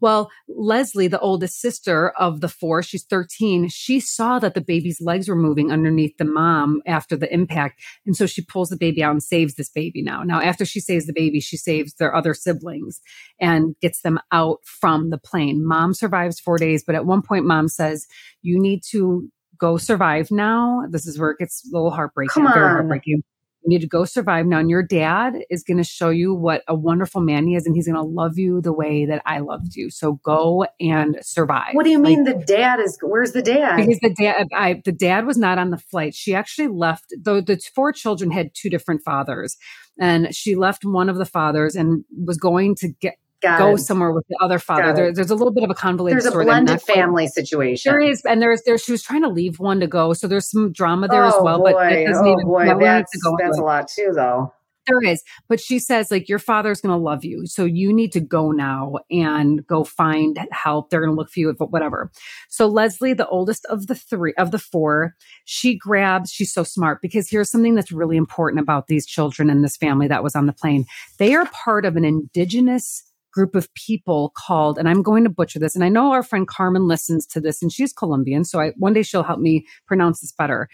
[0.00, 5.00] Well, Leslie, the oldest sister of the four, she's 13, she saw that the baby's
[5.00, 7.80] legs were moving underneath the mom after the impact.
[8.06, 10.22] And so she pulls the baby out and saves this baby now.
[10.22, 13.00] Now, after she saves the baby, she saves their other siblings
[13.40, 15.66] and gets them out from the plane.
[15.66, 18.06] Mom survives four days, but at one point, mom says,
[18.42, 19.28] You need to
[19.58, 20.82] go survive now.
[20.90, 22.44] This is where it gets a little heartbreaking.
[22.44, 23.22] Come very heartbreaking.
[23.62, 24.58] You need to go survive now.
[24.58, 27.74] And your dad is going to show you what a wonderful man he is, and
[27.74, 29.90] he's going to love you the way that I loved you.
[29.90, 31.74] So go and survive.
[31.74, 32.98] What do you Like, mean the dad is?
[33.02, 33.76] Where's the dad?
[33.76, 36.14] because the dad, I, the dad was not on the flight.
[36.14, 37.12] She actually left.
[37.20, 39.56] Though the four children had two different fathers,
[39.98, 43.78] and she left one of the fathers and was going to get Got go it.
[43.78, 44.92] somewhere with the other father.
[44.92, 46.44] There, there's a little bit of a convoluted There's a story.
[46.44, 47.90] that I'm blended not quite- family situation.
[47.90, 48.76] There is, and there's there.
[48.76, 51.42] She was trying to leave one to go, so there's some drama there as oh
[51.42, 51.58] well.
[51.58, 51.72] boy.
[51.72, 54.52] But it doesn't oh even, boy, that's to that's a lot too, though.
[54.86, 58.12] There is, but she says like your father's going to love you, so you need
[58.12, 60.90] to go now and go find help.
[60.90, 62.10] They're going to look for you, but whatever.
[62.48, 65.14] So Leslie, the oldest of the three of the four,
[65.44, 66.30] she grabs.
[66.32, 70.08] She's so smart because here's something that's really important about these children and this family
[70.08, 70.86] that was on the plane.
[71.18, 73.02] They are part of an indigenous
[73.32, 76.46] group of people called, and I'm going to butcher this, and I know our friend
[76.46, 80.20] Carmen listens to this, and she's Colombian, so I one day she'll help me pronounce
[80.20, 80.68] this better.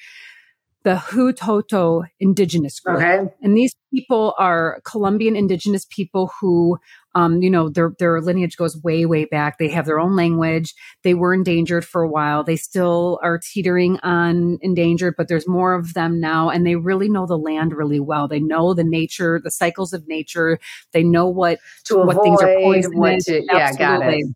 [0.84, 2.98] The Hutoto Indigenous Group.
[2.98, 3.28] Okay.
[3.42, 6.78] And these people are Colombian indigenous people who,
[7.16, 9.56] um, you know, their their lineage goes way, way back.
[9.56, 10.74] They have their own language.
[11.02, 12.44] They were endangered for a while.
[12.44, 17.08] They still are teetering on endangered, but there's more of them now, and they really
[17.08, 18.28] know the land really well.
[18.28, 20.58] They know the nature, the cycles of nature.
[20.92, 22.98] They know what To what things are poisonous.
[22.98, 24.26] what to yeah, got it.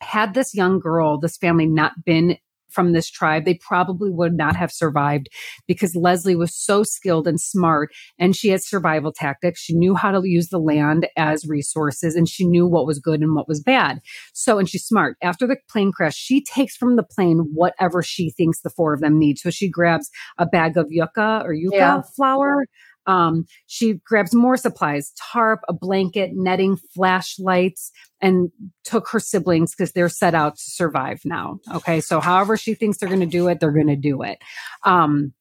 [0.00, 2.38] Had this young girl, this family not been
[2.72, 5.28] from this tribe, they probably would not have survived
[5.66, 9.60] because Leslie was so skilled and smart and she had survival tactics.
[9.60, 13.20] She knew how to use the land as resources and she knew what was good
[13.20, 14.00] and what was bad.
[14.32, 15.16] So, and she's smart.
[15.22, 19.00] After the plane crash, she takes from the plane whatever she thinks the four of
[19.00, 19.38] them need.
[19.38, 22.02] So she grabs a bag of yucca or yucca Yeah.
[22.16, 22.64] flour.
[23.06, 27.90] Um, she grabs more supplies, tarp, a blanket, netting, flashlights,
[28.20, 28.50] and
[28.84, 31.58] took her siblings because they're set out to survive now.
[31.74, 32.00] Okay.
[32.00, 34.38] So however she thinks they're going to do it, they're going to do it.
[34.84, 35.32] Um,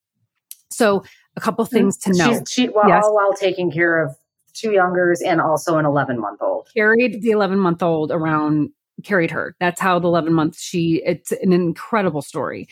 [0.71, 1.03] so
[1.35, 2.29] a couple things to know.
[2.33, 3.03] She's, she, well, Yes.
[3.05, 4.15] all while taking care of
[4.53, 6.67] two youngers and also an 11 month old.
[6.73, 8.69] carried the 11 month old around
[9.03, 12.67] carried her that's how the 11 months she it's an incredible story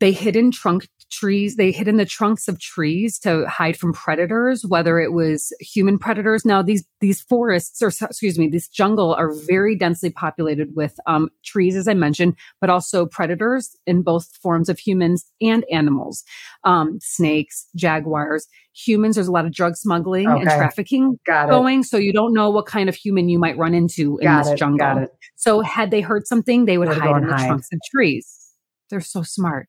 [0.00, 1.56] they hid in trunk trees.
[1.56, 5.98] They hid in the trunks of trees to hide from predators, whether it was human
[5.98, 6.44] predators.
[6.44, 11.28] Now these these forests, or excuse me, this jungle are very densely populated with um,
[11.44, 16.24] trees, as I mentioned, but also predators in both forms of humans and animals,
[16.64, 18.46] um, snakes, jaguars.
[18.76, 20.40] Humans, there's a lot of drug smuggling okay.
[20.40, 24.18] and trafficking going, so you don't know what kind of human you might run into
[24.18, 24.58] in Got this it.
[24.58, 25.06] jungle.
[25.36, 27.46] So had they heard something, they would hide in the hide.
[27.46, 28.40] trunks of trees.
[28.90, 29.68] They're so smart.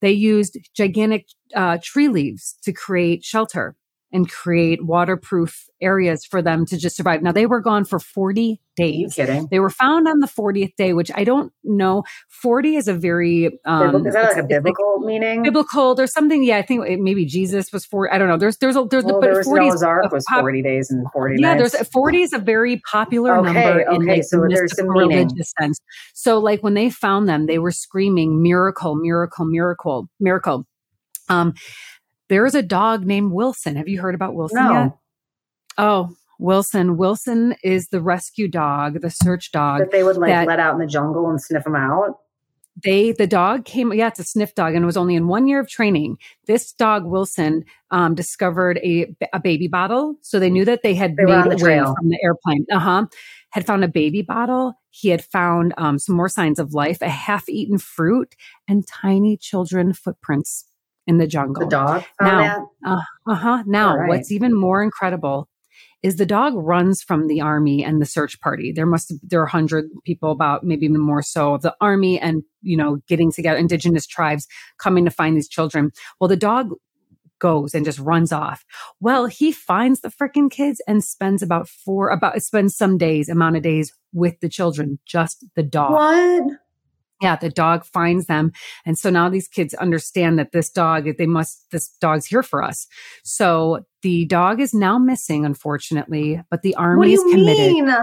[0.00, 3.76] They used gigantic uh, tree leaves to create shelter
[4.14, 7.20] and create waterproof areas for them to just survive.
[7.20, 9.14] Now they were gone for 40 days.
[9.14, 9.48] kidding?
[9.50, 12.04] They were found on the 40th day, which I don't know.
[12.28, 15.42] 40 is a very um, is that like a biblical like meaning?
[15.42, 15.96] Biblical.
[15.96, 16.44] There's something.
[16.44, 18.12] Yeah, I think maybe Jesus was 40.
[18.12, 18.38] I don't know.
[18.38, 21.36] There's there's a there's well, the but 40 Noah's Ark was 40 days and 40
[21.40, 21.72] yeah, nights.
[21.72, 25.52] there's 40 is a very popular okay, number okay, in like so there's some religious
[25.60, 25.80] sense.
[26.14, 30.66] So like when they found them, they were screaming miracle, miracle, miracle, miracle.
[31.28, 31.54] Um,
[32.28, 33.76] there's a dog named Wilson.
[33.76, 34.72] Have you heard about Wilson no.
[34.72, 34.92] yet?
[35.78, 36.96] Oh, Wilson.
[36.96, 40.74] Wilson is the rescue dog, the search dog that they would like that, let out
[40.74, 42.20] in the jungle and sniff them out.
[42.82, 43.92] They the dog came.
[43.92, 46.18] Yeah, it's a sniff dog, and it was only in one year of training.
[46.46, 51.16] This dog Wilson um, discovered a a baby bottle, so they knew that they had
[51.16, 52.66] they made the away from the airplane.
[52.72, 53.06] Uh huh.
[53.50, 54.74] Had found a baby bottle.
[54.90, 58.34] He had found um, some more signs of life, a half-eaten fruit,
[58.66, 60.64] and tiny children footprints
[61.06, 61.64] in the jungle.
[61.64, 62.96] The dog now, uh
[63.26, 63.62] huh.
[63.66, 64.08] Now, right.
[64.08, 65.48] what's even more incredible
[66.02, 68.72] is the dog runs from the army and the search party.
[68.72, 72.42] There must there are hundred people, about maybe even more so, of the army and
[72.62, 74.46] you know getting together, indigenous tribes
[74.78, 75.92] coming to find these children.
[76.20, 76.70] Well, the dog
[77.38, 78.64] goes and just runs off.
[79.00, 83.56] Well, he finds the freaking kids and spends about four about spends some days, amount
[83.56, 85.92] of days with the children, just the dog.
[85.92, 86.58] What?
[87.20, 88.52] Yeah, the dog finds them.
[88.84, 92.62] And so now these kids understand that this dog, they must, this dog's here for
[92.62, 92.86] us.
[93.22, 97.72] So the dog is now missing, unfortunately, but the army is committed.
[97.72, 97.94] Mean?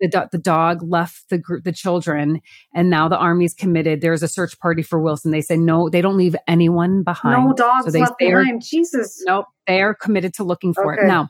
[0.00, 2.42] The, do- the dog left the group, the children,
[2.74, 4.00] and now the army is committed.
[4.00, 5.30] There's a search party for Wilson.
[5.30, 7.46] They say no, they don't leave anyone behind.
[7.46, 8.62] No dogs so they, left behind.
[8.62, 9.22] Jesus.
[9.24, 11.04] Nope, they are committed to looking for okay.
[11.04, 11.06] it.
[11.06, 11.28] Now,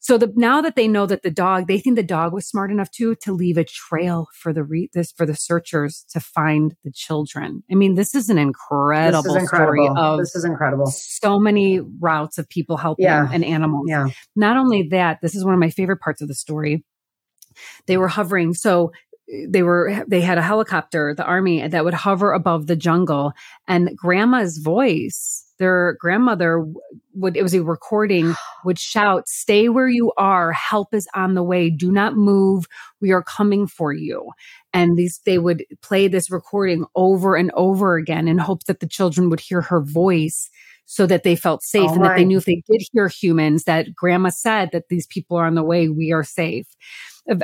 [0.00, 2.70] so the, now that they know that the dog, they think the dog was smart
[2.70, 6.76] enough too to leave a trail for the re, this for the searchers to find
[6.84, 7.64] the children.
[7.70, 9.86] I mean, this is an incredible, this is incredible.
[9.86, 10.86] story of this is incredible.
[10.86, 13.28] So many routes of people helping yeah.
[13.32, 13.86] and animals.
[13.88, 14.06] Yeah.
[14.36, 16.84] Not only that, this is one of my favorite parts of the story.
[17.86, 18.54] They were hovering.
[18.54, 18.92] So
[19.32, 23.32] eh, they were they had a helicopter the army that would hover above the jungle
[23.66, 26.64] and grandma's voice their grandmother
[27.14, 28.34] would it was a recording
[28.64, 30.52] would shout stay where you are.
[30.52, 31.70] Help is on the way.
[31.70, 32.66] Do not move.
[33.00, 34.30] We are coming for you.
[34.72, 38.88] And these they would play this recording over and over again in hopes that the
[38.88, 40.50] children would hear her voice
[40.90, 43.94] so that they felt safe and that they knew if they did hear humans that
[43.94, 46.66] grandma said that these people are on the way we are safe.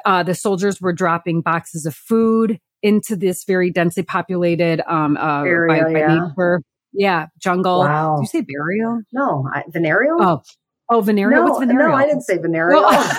[0.07, 5.43] Uh, the soldiers were dropping boxes of food into this very densely populated um, uh,
[5.43, 6.27] Area, by, by yeah.
[6.29, 6.63] nature
[6.95, 7.81] yeah, jungle.
[7.81, 8.17] Wow.
[8.17, 9.03] Did you say burial?
[9.13, 10.17] No, I, venereal.
[10.21, 10.43] Oh,
[10.91, 11.45] oh, venereal.
[11.45, 11.89] No, What's venereal?
[11.89, 12.83] No, I didn't say venereal.
[12.83, 13.13] Like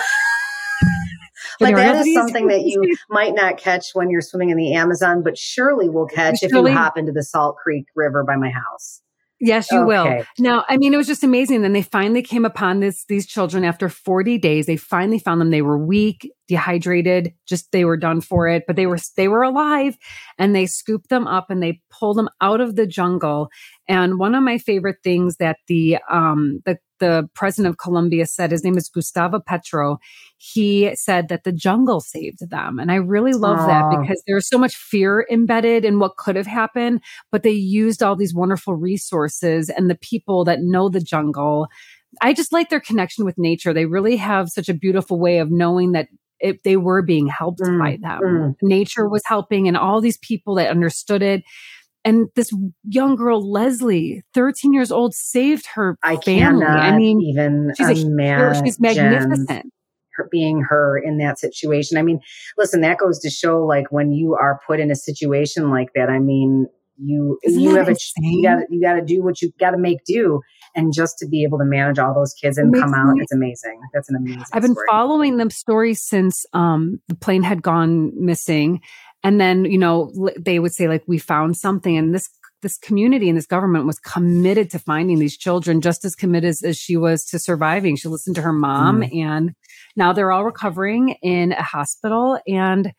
[1.76, 5.38] that is something that you might not catch when you're swimming in the Amazon, but
[5.38, 9.02] surely will catch if you hop into the Salt Creek River by my house.
[9.38, 9.86] Yes, you okay.
[9.86, 10.24] will.
[10.38, 11.60] Now, I mean, it was just amazing.
[11.60, 14.64] Then they finally came upon this these children after 40 days.
[14.64, 15.50] They finally found them.
[15.50, 19.42] They were weak, dehydrated, just they were done for it, but they were they were
[19.42, 19.96] alive
[20.38, 23.48] and they scooped them up and they pulled them out of the jungle.
[23.88, 28.50] And one of my favorite things that the um the the president of Colombia said,
[28.50, 29.98] his name is Gustavo Petro.
[30.38, 32.78] He said that the jungle saved them.
[32.78, 33.66] And I really love Aww.
[33.66, 38.02] that because there's so much fear embedded in what could have happened, but they used
[38.02, 41.68] all these wonderful resources and the people that know the jungle.
[42.22, 43.74] I just like their connection with nature.
[43.74, 46.08] They really have such a beautiful way of knowing that
[46.40, 48.20] it, they were being helped mm, by them.
[48.20, 48.54] Mm.
[48.62, 51.42] Nature was helping and all these people that understood it.
[52.04, 52.52] And this
[52.84, 56.64] young girl leslie 13 years old saved her i family.
[56.64, 59.72] I mean even she's a, man she's magnificent.
[60.12, 61.98] her being her in that situation.
[61.98, 62.20] I mean
[62.56, 66.08] listen that goes to show like when you are put in a situation like that
[66.08, 66.68] i mean
[66.98, 68.24] you Isn't you have insane?
[68.24, 70.40] a you got you got to do what you got to make do
[70.74, 73.80] and just to be able to manage all those kids and come out it's amazing
[73.92, 74.86] that's an amazing i've been story.
[74.88, 78.80] following them stories since um, the plane had gone missing
[79.26, 82.30] and then, you know, they would say like, we found something and this,
[82.62, 86.62] this community and this government was committed to finding these children just as committed as,
[86.62, 87.96] as she was to surviving.
[87.96, 89.24] She listened to her mom mm.
[89.24, 89.50] and
[89.96, 92.92] now they're all recovering in a hospital and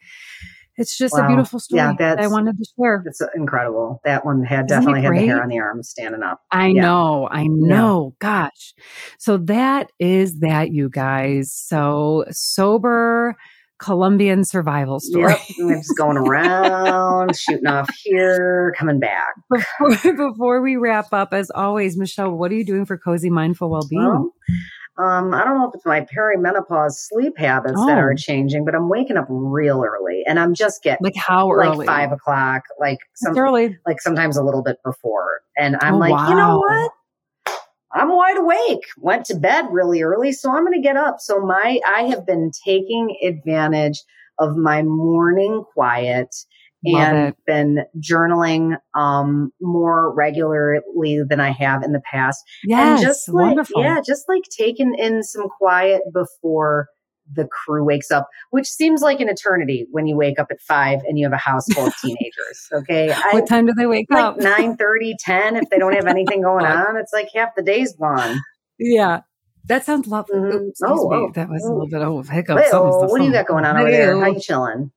[0.77, 1.25] It's just Wow.
[1.25, 3.03] a beautiful story Yeah, that I wanted to share.
[3.05, 3.99] It's incredible.
[4.05, 6.41] That one had Isn't definitely had the hair on the arm standing up.
[6.51, 6.81] I Yeah.
[6.81, 8.13] know, I know.
[8.19, 8.73] Gosh.
[9.17, 11.51] So that is that, you guys.
[11.51, 13.35] So sober
[13.79, 15.33] Colombian survival story.
[15.33, 15.39] Yep.
[15.67, 19.27] They're just going around, shooting off here, coming back.
[19.51, 23.69] Before, before we wrap up, as always, Michelle, what are you doing for cozy mindful
[23.69, 24.01] well-being?
[24.03, 24.33] Well,
[24.97, 28.01] um, I don't know if it's my perimenopause sleep habits that Oh.
[28.01, 31.77] are changing, but I'm waking up real early and I'm just getting like how early?
[31.77, 33.77] like five o'clock, like some, early.
[33.85, 35.41] like sometimes a little bit before.
[35.57, 36.91] And I'm Oh, like, you know what?
[37.93, 38.83] I'm wide awake.
[38.97, 41.17] Went to bed really early, so I'm going to get up.
[41.19, 44.03] So my I have been taking advantage
[44.39, 46.35] of my morning quiet
[46.85, 47.35] Love and it.
[47.45, 52.43] been journaling um more regularly than I have in the past.
[52.63, 53.81] Yes, and just like wonderful.
[53.81, 56.87] yeah, just like taking in some quiet before
[57.33, 60.99] the crew wakes up, which seems like an eternity when you wake up at five
[61.07, 62.69] and you have a house full of teenagers.
[62.71, 63.11] Okay.
[63.11, 64.37] I, What time do they wake like up?
[64.39, 67.93] 9 30, 10 if they don't have anything going on it's like half the day's
[67.97, 68.37] gone
[68.79, 69.21] Yeah.
[69.65, 70.37] That sounds lovely.
[70.39, 70.53] Mhm.
[70.69, 71.71] Oops, Oh, oh, that was a oh.
[71.73, 72.55] little bit of a hiccup.
[72.55, 74.91] Well, Something's- what do you got going on over there how you chilling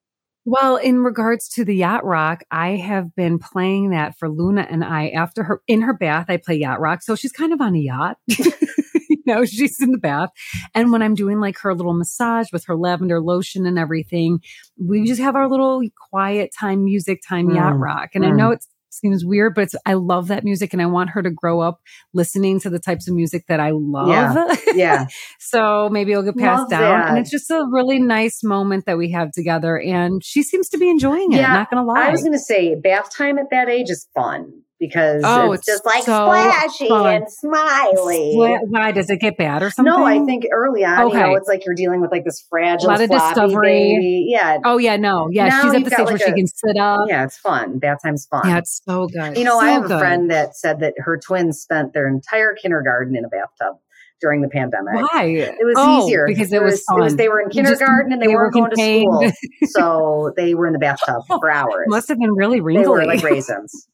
[0.51, 4.83] Well, in regards to the yacht rock, I have been playing that for Luna and
[4.83, 6.27] I after her in her bath.
[6.29, 7.03] I play yacht rock.
[7.03, 8.17] So she's kind of on a yacht.
[8.27, 10.31] you know, she's in the bath.
[10.75, 14.41] And when I'm doing like her little massage with her lavender lotion and everything,
[14.77, 18.11] we just have our little quiet time, music time yacht Mm, rock.
[18.15, 18.37] And I mm.
[18.37, 18.65] know it
[19.01, 21.81] seems weird, but it's, I love that music and I want her to grow up
[22.13, 24.09] listening to the types of music that I love.
[24.09, 25.07] yeah yeah.
[25.39, 27.09] So maybe it'll get passed Love down.
[27.09, 29.81] And it's just a really nice moment that we have together.
[29.81, 31.37] And she seems to be enjoying it.
[31.37, 32.07] Yeah, not going to lie.
[32.07, 35.67] i was gonna say bath time at that age is fun because Oh, it's, it's
[35.77, 37.15] just like so splashy fun.
[37.15, 39.93] and smiley Why, why does it get bad or something?
[39.93, 41.21] no, I think early on, you Okay.
[41.21, 43.69] know, it's like you're dealing with like this fragile, a lot of discovery.
[43.69, 44.27] baby.
[44.29, 45.49] Yeah, Oh yeah, no, yeah.
[45.49, 47.07] Now she's at the stage where like she can sit up.
[47.09, 47.79] yeah, it's fun.
[47.79, 48.43] Bath time's fun.
[48.49, 49.37] Yeah, it's so good.
[49.37, 52.55] You know, I So have a friend that said that her twins spent their entire
[52.61, 53.77] kindergarten in a bathtub
[54.21, 54.95] during the pandemic.
[55.13, 55.25] Why?
[55.25, 58.13] It was Oh, easier because it was It was they were in You just- kindergarten
[58.13, 59.33] and they, they were weren't going to school,
[59.71, 61.87] so they were in the bathtub for hours.
[61.89, 63.87] Must have been really they were like raisins.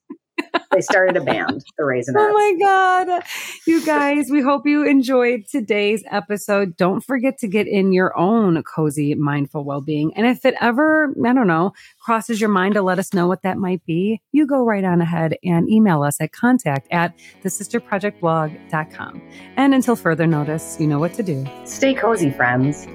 [0.71, 2.15] They started a band, the Raisinets.
[2.17, 3.23] Oh my God.
[3.67, 6.77] You guys, we hope you enjoyed today's episode.
[6.77, 10.13] Don't forget to get in your own cozy, mindful well being.
[10.17, 13.43] And if it ever, I don't know, crosses your mind to let us know what
[13.43, 17.49] that might be, you go right on ahead and email us at contact at the
[17.49, 19.23] thesisterprojectblog.com.
[19.57, 21.47] And until further notice, you know what to do.
[21.65, 22.87] Stay cozy, friends.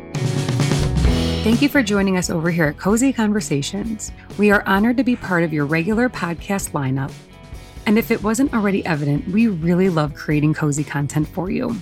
[1.43, 4.11] Thank you for joining us over here at Cozy Conversations.
[4.37, 7.11] We are honored to be part of your regular podcast lineup.
[7.85, 11.75] And if it wasn't already evident, we really love creating cozy content for you.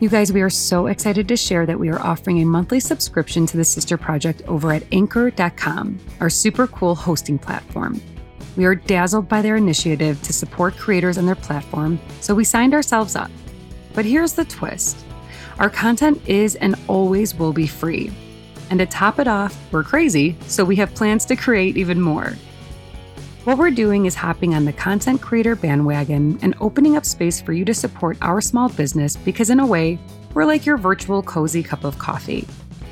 [0.00, 3.46] You guys, we are so excited to share that we are offering a monthly subscription
[3.46, 8.00] to the Sister Project over at anchor.com, our super cool hosting platform.
[8.56, 12.74] We are dazzled by their initiative to support creators on their platform, so we signed
[12.74, 13.30] ourselves up.
[13.92, 15.04] But here's the twist
[15.58, 18.12] our content is and always will be free.
[18.70, 22.34] And to top it off, we're crazy, so we have plans to create even more.
[23.48, 27.54] What we're doing is hopping on the content creator bandwagon and opening up space for
[27.54, 29.98] you to support our small business because, in a way,
[30.34, 32.46] we're like your virtual cozy cup of coffee.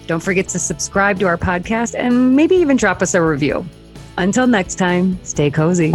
[0.08, 3.64] Don't forget to subscribe to our podcast and maybe even drop us a review.
[4.16, 5.94] Until next time, stay cozy.